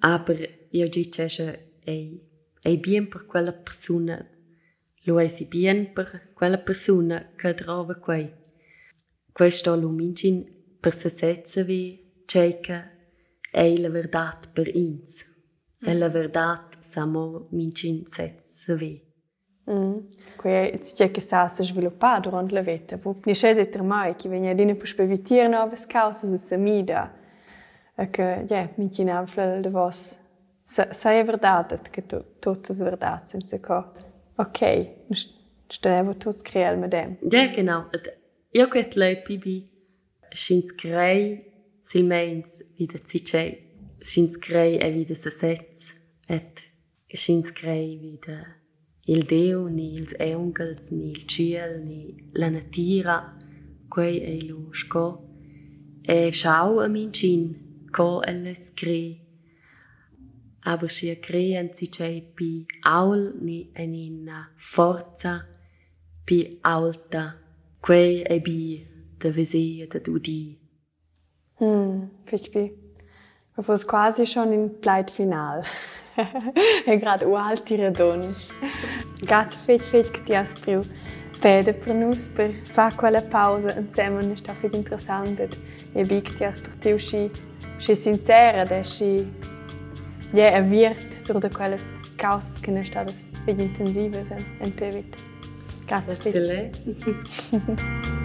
Aber 0.01 0.67
io 0.69 0.87
dice 0.87 1.25
che 1.25 1.69
è, 1.83 2.69
è 2.69 2.77
bien 2.77 3.07
per 3.07 3.25
quella 3.25 3.53
persona, 3.53 4.23
lo 5.05 5.19
è 5.19 5.45
bien 5.47 5.93
per 5.93 6.29
quella 6.33 6.59
persona 6.59 7.31
che 7.35 7.55
trova 7.55 7.95
quei. 7.95 8.31
Questo 9.31 9.75
lo 9.75 9.89
mincin 9.89 10.45
per 10.79 10.93
se 10.93 11.09
setze 11.09 11.63
vi, 11.63 12.05
è 13.51 13.75
la 13.77 13.89
verità 13.89 14.39
per 14.51 14.67
ins. 14.75 15.25
Mm. 15.85 15.89
E 15.89 15.93
la 15.93 16.09
verità 16.09 16.67
samo 16.79 17.47
mincin 17.51 18.05
setze 18.05 18.75
vi. 18.75 19.05
Mm. 19.69 19.97
Qui 20.37 20.51
è 20.51 20.79
ciò 20.81 21.09
che 21.09 21.19
sa 21.19 21.47
si 21.47 21.63
sviluppa 21.63 22.19
durante 22.19 22.53
la 22.53 22.61
vita. 22.61 22.99
Ni 23.23 23.33
scese 23.33 23.69
ter 23.69 23.83
mai 23.83 24.15
che 24.15 24.29
venia 24.29 24.53
dine 24.53 24.75
per 24.75 24.87
spevitire 24.87 25.47
nuove 25.47 25.75
cause 25.87 26.27
se 26.27 26.37
semida. 26.37 27.13
E 27.95 28.09
che, 28.09 28.43
ja, 28.47 28.69
mincin 28.75 29.09
anflel 29.09 29.61
de 29.61 29.69
vos 29.69 30.19
sai 30.63 31.19
è 31.19 31.23
verità 31.23 31.65
che 31.89 32.05
tutto 32.05 32.57
è 32.71 32.73
verità 32.73 33.21
senza 33.25 33.59
co. 33.59 33.93
Ok, 34.35 34.89
stenevo 35.67 36.15
tutti 36.15 36.41
creare 36.43 36.75
med 36.75 36.89
dem. 36.89 37.17
Ja, 37.21 37.47
genau. 37.47 37.89
Io 38.51 38.67
quet 38.67 38.95
lei 38.95 39.21
pibi 39.21 39.69
schins 40.29 40.73
crei 40.75 41.43
silmeins 41.89 42.63
wieder 42.77 43.03
zicei. 43.03 43.49
Schins 44.01 44.39
crei 44.39 44.77
e 44.77 44.93
wieder 44.93 45.15
se 45.15 45.31
setz 45.31 45.95
et 46.27 46.63
schins 47.13 47.53
crei 47.53 47.99
wieder 47.99 48.45
il 49.05 49.25
deo 49.25 49.69
ni 49.69 49.95
ils 49.95 50.13
eungels 50.19 50.91
ni 50.91 51.11
il 51.11 51.25
ciel 51.25 51.81
ni 51.83 52.01
la 52.33 52.49
natura 52.49 53.17
quei 53.89 54.17
e 54.19 54.45
lo 54.45 54.69
sco 54.73 55.07
e 56.03 56.31
schau 56.31 56.79
a 56.79 56.87
min 56.87 57.11
cin 57.11 57.43
co 57.95 58.21
elles 58.21 58.73
crei 58.75 59.21
aber 60.71 60.89
si 60.89 61.15
crean 61.25 61.73
si 61.73 61.87
c'è 61.87 62.21
pi 62.35 62.65
aul 62.83 63.33
ni 63.45 63.69
en 63.73 63.93
in 63.93 64.29
forza 64.55 65.33
pi 66.25 66.59
alta 66.61 67.23
quei 67.79 68.21
e 68.35 68.39
bi 68.45 68.85
da 69.17 69.29
vesia 69.31 69.87
da 69.87 69.99
udi. 70.11 70.66
Hm, 71.59 72.09
fich 72.25 72.51
bi. 72.51 72.71
Wir 73.55 73.77
quasi 73.87 74.27
schon 74.27 74.53
in 74.53 74.79
Pleit 74.81 75.09
final. 75.09 75.63
e 76.85 76.97
grad 77.01 77.23
u 77.23 77.35
alti 77.35 77.75
redon. 77.75 78.21
Gat 79.25 79.53
fich 79.53 79.83
fich 79.83 80.11
che 80.11 80.23
ti 80.23 80.35
has 80.35 80.53
priu. 80.53 80.81
Pede 81.41 81.73
per 81.73 81.93
nus 81.93 82.29
per 82.29 82.51
fa 82.63 82.91
quella 82.95 83.21
pausa 83.21 83.75
insieme 83.77 84.23
ne 84.23 84.35
sta 84.35 84.53
fich 84.53 84.73
interessant 84.73 85.39
e 85.93 86.03
bi 86.03 86.21
che 86.21 86.33
ti 86.33 86.43
has 86.43 86.59
per 86.59 86.73
tiu 86.75 86.97
schi 86.97 87.29
schi 87.77 87.95
sincera 87.95 88.63
de 88.65 88.83
schi 88.83 89.31
ja 90.33 90.49
erwirt 90.49 91.13
sur 91.13 91.39
de 91.39 91.49
quelles 91.49 91.95
causas 92.17 92.59
che 92.59 92.71
ne 92.71 92.83
sta 92.83 93.03
das 93.03 93.25
fich 93.45 93.59
intensives 93.59 94.31
en, 94.31 94.45
en 94.59 94.71
te 94.75 94.89
vita. 94.89 95.17
Grazie. 95.85 96.31
Grazie. 96.31 98.15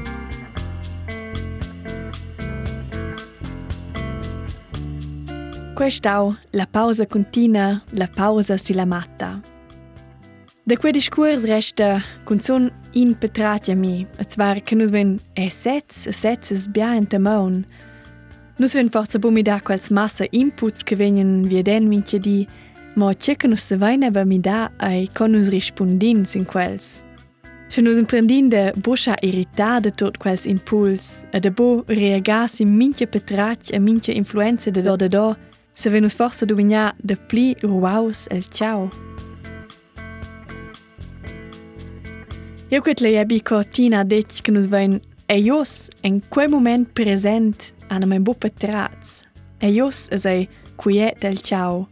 Quest'au 5.82 6.32
la 6.52 6.66
pausa 6.66 7.06
continua, 7.06 7.82
la 7.94 8.06
pausa 8.06 8.56
si 8.56 8.72
la 8.72 8.84
matta. 8.84 9.40
Da 10.62 10.76
quei 10.76 10.92
discurs 10.92 11.42
resta 11.44 12.00
cun 12.24 12.38
son 12.38 12.70
in 12.92 13.18
petratja 13.18 13.74
mi, 13.74 14.06
a 14.18 14.22
zwar 14.22 14.62
che 14.62 14.76
nus 14.76 14.90
ven 14.90 15.18
e 15.34 15.50
sets, 15.50 16.06
e 16.06 16.12
sets 16.12 16.52
es 16.52 16.68
bia 16.68 16.94
in 16.94 17.08
temon. 17.08 17.64
Nus 18.58 18.74
ven 18.74 18.90
forza 18.90 19.18
bumi 19.18 19.42
da 19.42 19.60
quels 19.60 19.90
massa 19.90 20.24
inputs 20.30 20.84
che 20.84 20.94
venien 20.94 21.42
via 21.48 21.62
den 21.62 21.88
minche 21.88 22.20
di, 22.20 22.46
ma 22.94 23.12
c'è 23.12 23.34
che 23.34 23.48
nus 23.48 23.66
se 23.66 23.76
vain 23.76 24.04
eba 24.04 24.24
mi 24.24 24.38
da 24.38 24.70
ai 24.76 25.10
con 25.12 25.32
nus 25.32 25.48
rispondins 25.48 26.36
in 26.36 26.44
quels. 26.44 27.02
Se 27.66 27.80
nus 27.80 27.98
imprendin 27.98 28.48
de 28.48 28.72
boscia 28.76 29.16
irritar 29.20 29.80
de 29.80 29.90
tot 29.90 30.18
quels 30.18 30.46
impuls, 30.46 31.24
e 31.32 31.40
de 31.40 31.50
bo 31.50 31.82
reagas 31.88 32.60
in 32.60 32.70
minche 32.76 33.08
petratja 33.08 33.74
e 33.74 33.80
minche 33.80 34.12
influenze 34.12 34.70
de 34.70 34.80
do 34.80 34.96
de 34.96 35.08
do, 35.08 35.36
se 35.74 35.90
venus 35.90 36.14
forsa 36.14 36.46
dominar 36.46 36.94
de 37.02 37.16
pli 37.16 37.54
ruaus 37.62 38.26
el 38.30 38.42
ciao. 38.42 38.90
Io 42.72 42.80
quet 42.80 43.02
le 43.04 43.18
ebi 43.20 43.42
co 43.44 43.62
Tina 43.62 44.04
dec 44.04 44.40
che 44.42 44.52
nus 44.52 44.66
vein 44.66 45.00
e 45.28 45.36
jos 45.42 45.90
en 46.02 46.22
quel 46.30 46.48
moment 46.48 46.88
present 46.94 47.72
ana 47.90 48.06
mein 48.06 48.24
buppe 48.24 48.48
trats. 48.48 49.22
E 49.60 49.68
jos 49.68 50.08
es 50.10 50.24
ei 50.24 50.48
quiet 50.76 51.20
del 51.20 51.36
ciao. 51.42 51.88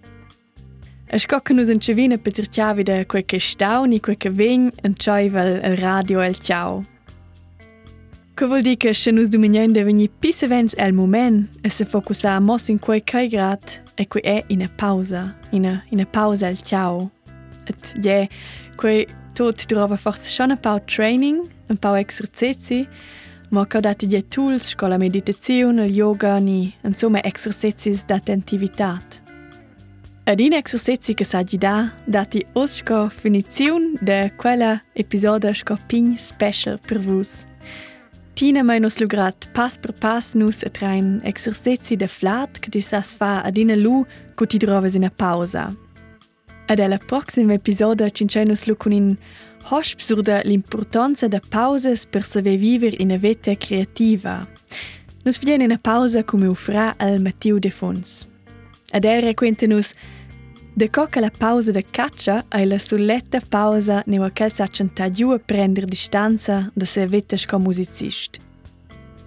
E 1.12 1.18
sco 1.18 1.40
che 1.40 1.52
nus 1.54 1.68
en 1.68 1.80
cevina 1.80 2.16
per 2.16 2.32
tirciavi 2.32 2.82
de 2.82 3.04
quel 3.06 3.26
che 3.26 3.38
stauni, 3.38 4.00
quel 4.00 4.16
che 4.16 4.30
vegn, 4.30 4.70
en 4.82 4.94
ciaivel 4.94 5.60
el 5.62 5.76
radio 5.76 6.22
el 6.22 6.38
ciao. 6.40 6.82
Che 8.40 8.46
vuol 8.46 8.62
dire 8.62 8.78
che 8.78 8.94
se 8.94 9.12
dominion 9.12 9.70
de 9.70 9.84
venir 9.84 10.08
pisse 10.18 10.46
vens 10.46 10.74
el 10.78 10.94
moment 10.94 11.46
e 11.62 11.68
se 11.68 11.84
focusar 11.84 12.40
mos 12.40 12.68
in 12.68 12.78
quei 12.78 13.02
kai 13.02 13.28
grad 13.28 13.60
e 13.94 14.06
qui 14.06 14.22
è 14.22 14.44
in 14.46 14.62
a 14.62 14.68
pausa, 14.74 15.36
in 15.50 15.66
a, 15.66 15.82
in 15.90 16.00
a 16.00 16.06
pausa 16.06 16.48
el 16.48 16.56
ciao. 16.56 17.10
Et 17.66 17.94
je, 18.02 18.28
quei 18.78 19.06
tot 19.34 19.66
trova 19.66 19.96
forse 19.96 20.26
schon 20.26 20.52
un 20.52 20.56
pau 20.56 20.80
training, 20.86 21.46
un 21.68 21.76
pau 21.76 21.94
exercizi, 21.96 22.88
ma 23.50 23.66
che 23.66 23.80
dati 23.80 24.06
je 24.06 24.26
tools, 24.26 24.68
sco 24.68 24.86
la 24.86 24.96
meditazione, 24.96 25.84
il 25.84 25.92
yoga, 25.92 26.38
ni, 26.38 26.74
insomma 26.82 27.22
exercizi 27.22 27.92
d'attentivitat. 28.06 29.22
Ad 30.24 30.40
in 30.40 30.54
exercizi 30.54 31.12
che 31.12 31.24
sa 31.24 31.42
da, 31.42 31.92
dati 32.06 32.42
os 32.54 32.76
sco 32.76 33.10
finizione 33.10 33.98
de 34.00 34.32
quella 34.34 34.82
episodio 34.94 35.52
sco 35.52 35.76
special 36.16 36.78
per 36.80 37.00
vos. 37.00 37.48
Tina 38.34 38.62
mai 38.62 38.78
nos 38.78 38.98
lugrat 38.98 39.48
pas 39.52 39.76
per 39.76 39.92
pas 39.92 40.34
nus 40.34 40.62
a 40.62 40.68
train 40.68 41.20
exercizi 41.24 41.96
de 41.96 42.06
flat 42.06 42.58
che 42.58 42.70
ti 42.70 42.80
sas 42.80 43.14
fa 43.14 43.42
ad 43.42 43.56
ina 43.58 43.74
lu 43.74 44.06
co 44.34 44.46
ti 44.46 44.58
droves 44.58 44.94
in 44.94 45.04
a 45.04 45.10
pausa. 45.10 45.76
Ad 46.66 46.78
alla 46.78 46.98
proxima 46.98 47.52
episodio 47.52 48.08
cincei 48.10 48.44
nos 48.44 48.66
lu 48.66 48.76
con 48.76 48.92
in 48.92 49.16
hosp 49.70 50.00
sur 50.00 50.22
l'importanza 50.44 51.28
de 51.28 51.40
pauses 51.40 52.06
per 52.06 52.22
saver 52.22 52.56
viver 52.56 52.94
in 53.00 53.12
a 53.12 53.16
vita 53.16 53.54
creativa. 53.54 54.46
Nos 55.24 55.38
vien 55.38 55.60
in 55.60 55.72
a 55.72 55.78
pausa 55.78 56.22
come 56.22 56.46
u 56.46 56.54
fra 56.54 56.94
al 56.98 57.20
Matteo 57.20 57.58
de 57.58 57.70
Fons. 57.70 58.26
Ad 58.92 59.04
el 59.04 59.22
requenta 59.22 59.66
nus 59.66 59.94
De 60.74 60.88
coca 60.88 61.20
la 61.20 61.30
pausa 61.30 61.72
de 61.72 61.82
caccia 61.82 62.44
e 62.48 62.64
la 62.64 62.78
soletta 62.78 63.38
pausa 63.48 64.02
neva 64.06 64.30
quel 64.30 64.52
s'accenta 64.52 65.10
giù 65.10 65.30
a 65.30 65.38
prender 65.38 65.84
distanza 65.84 66.70
da 66.74 66.84
se 66.84 67.06
vettes 67.06 67.44
co 67.44 67.58
musicist. 67.58 68.38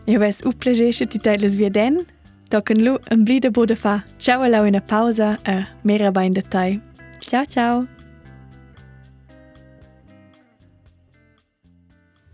Io 0.06 0.20
ves 0.20 0.42
uplegesce 0.44 1.06
ti 1.06 1.20
teles 1.20 1.56
via 1.56 1.70
den, 1.70 2.06
tocken 2.50 2.84
lu 2.84 2.98
un 3.12 3.24
blida 3.24 3.50
boda 3.50 3.76
fa. 3.76 4.04
Ciao 4.18 4.42
a 4.42 4.48
lau 4.48 4.66
in 4.66 4.76
a 4.76 4.82
pausa 4.82 5.40
e 5.44 5.66
mera 5.82 6.12
bain 6.12 6.32
de 6.32 6.42
tai. 6.42 6.82
Ciao 7.20 7.46
ciao! 7.46 7.88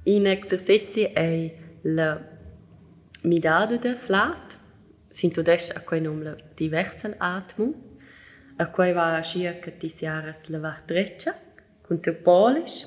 In 0.04 0.26
exercizi 0.26 1.04
è 1.04 1.56
la 1.82 2.20
midada 3.24 3.78
de 3.78 3.96
flat, 3.96 4.58
sinto 5.10 5.42
des 5.42 5.72
a 5.76 5.82
quei 5.82 6.02
nom 6.02 6.24
la 6.24 6.36
diversel 6.56 7.16
atmung, 7.18 7.76
a 8.60 8.66
quei 8.68 8.92
va 8.94 9.22
circa 9.22 9.72
tis 9.72 10.02
jaras 10.04 10.50
lavar 10.50 10.82
treccia, 10.86 11.34
con 11.82 11.98
teu 12.04 12.16
polish, 12.28 12.86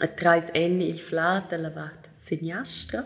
a 0.00 0.06
trais 0.06 0.50
enni 0.54 0.88
il 0.88 1.00
flat 1.00 1.52
a 1.52 1.58
lavar 1.58 1.94
seniastra. 2.14 3.02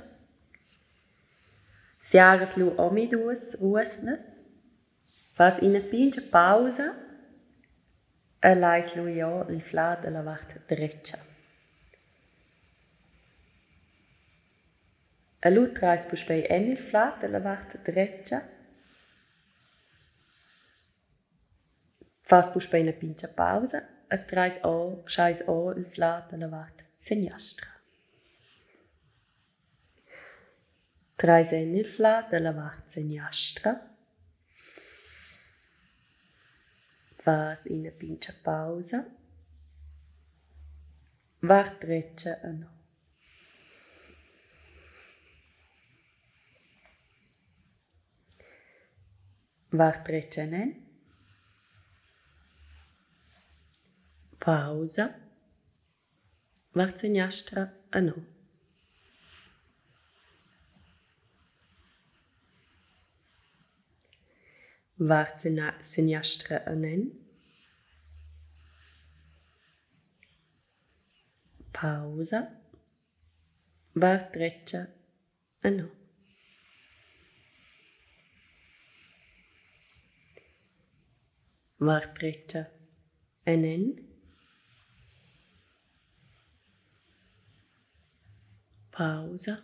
Siaras 1.98 2.56
lu 2.56 2.74
omi 2.76 3.06
duas 3.08 3.56
ruosnas, 3.60 4.24
fas 5.36 5.62
ina 5.62 5.80
pincha 5.80 6.20
pausa, 6.20 6.92
a 8.42 8.54
lais 8.54 8.94
lu 8.96 9.08
jo 9.08 9.46
il 9.48 9.62
flat 9.62 10.04
a 10.04 10.10
lavar 10.10 10.44
treccia. 10.68 11.18
A 15.40 15.48
lu 15.48 15.72
trais 15.72 16.04
puspei 16.06 16.44
enni 16.50 16.76
il 16.76 16.82
flat 16.90 17.24
a 17.24 17.28
lavar 17.28 17.64
treccia, 17.82 18.42
Fas 22.32 22.48
puspei 22.48 22.80
ina 22.80 22.92
pincha 22.92 23.28
pausa 23.28 23.78
trais 24.28 24.56
o, 24.64 25.04
schais 25.06 25.42
o 25.46 25.72
il 25.76 25.84
flat 25.84 26.32
a 26.32 26.36
lavat 26.36 26.78
seniastra. 26.96 27.68
Trais 31.20 31.52
en 31.52 31.74
il 31.76 31.90
flat 31.96 32.32
a 32.32 32.38
lavat 32.40 32.88
seniastra. 32.88 33.72
fas 37.22 37.66
ina 37.66 37.90
pincha 38.00 38.32
pausa. 38.42 39.04
Vart 41.42 41.84
reccia 41.84 42.38
a 42.42 42.50
no. 42.50 42.70
Vart 49.70 50.08
reccia 50.08 50.46
nen. 50.46 50.81
Pausa. 54.44 55.08
Vart 56.74 56.98
se 56.98 57.08
njastra 57.08 57.68
a 57.90 58.00
no. 58.00 58.14
Vart 64.96 65.40
se 65.82 66.02
njastra 66.02 66.62
a 66.66 66.74
nen. 66.74 67.22
pausa, 71.82 72.40
var 73.94 74.30
treccia 74.32 74.86
a 75.62 75.70
no. 75.70 75.88
Var 81.78 82.04
treccia 82.18 82.64
a 83.44 83.56
nen. 83.56 83.84
Pausa. 88.92 89.56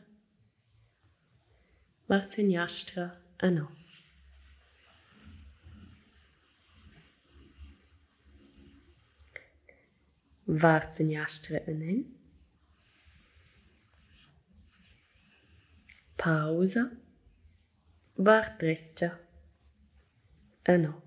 Var 2.08 2.28
segnastra 2.28 3.10
a 3.38 3.50
no. 3.50 3.68
Vartsen 10.48 11.10
jastre 11.10 11.58
enen. 11.66 12.04
Pausa. 16.16 16.90
Vartreccia. 18.16 19.18
Eno. 20.64 21.02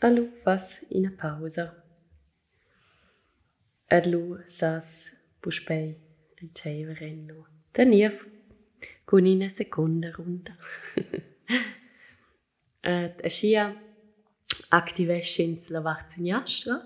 Alu 0.00 0.36
fas 0.44 0.84
ina 0.90 1.10
pausa. 1.10 1.83
Adlu 3.94 4.42
sas 4.46 5.08
puspei 5.40 5.94
riceverenno. 6.40 7.46
Tanief 7.70 8.26
con 9.04 9.24
ina 9.24 9.48
seconda 9.48 10.10
runda. 10.10 10.56
Ad 12.82 13.20
asia 13.22 13.64
activescins 14.70 15.68
la 15.70 15.80
vart 15.80 16.08
sinistra 16.10 16.80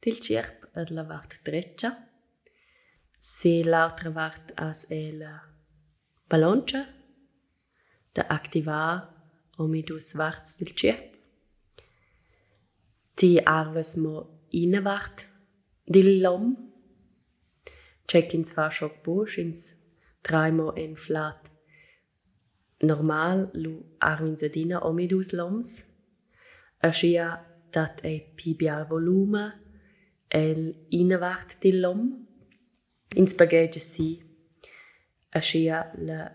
til 0.00 0.20
cirp 0.22 0.68
ad 0.78 0.92
la 0.94 1.02
vart 1.02 1.34
dreccia. 1.42 1.90
Se 3.18 3.64
l'altra 3.64 4.10
vart 4.10 4.52
as 4.56 4.86
e 4.88 5.12
la 5.18 5.34
baloncia 6.30 6.86
da 8.14 8.22
activar 8.38 9.10
omidus 9.58 10.14
varts 10.14 10.54
til 10.54 10.70
cirp. 10.78 11.10
Ti 13.16 13.30
arves 13.58 13.96
mo 13.96 14.16
ina 14.52 14.80
vart 15.86 15.94
dil 15.94 16.20
lom. 16.22 16.56
Check-ins 18.08 18.56
war 18.56 18.70
schock 18.70 19.02
busch 19.02 19.38
ins 19.38 19.74
dreimal 20.22 20.74
enflat. 20.76 21.50
Normal 22.82 23.50
lu 23.54 23.84
arvins 23.98 24.42
adina 24.42 24.80
omidus 24.80 25.32
loms. 25.32 25.84
Aschia 26.82 27.40
dat 27.72 28.00
ei 28.04 28.32
pibial 28.36 28.84
volume 28.84 29.52
el 30.28 30.74
inavart 30.90 31.60
di 31.60 31.72
lom. 31.72 32.26
Ins 33.14 33.34
bagage 33.34 33.80
si 33.80 34.22
aschia 35.30 35.90
la 35.98 36.30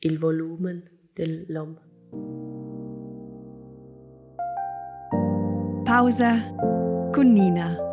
il 0.00 0.18
volumen 0.18 0.82
del 1.14 1.46
lom. 1.48 1.78
Pausa 5.84 6.54
con 7.12 7.32
Nina. 7.32 7.85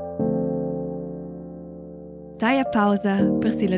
Taia 2.43 2.65
pausa 2.65 3.23
per 3.39 3.53
si 3.53 3.69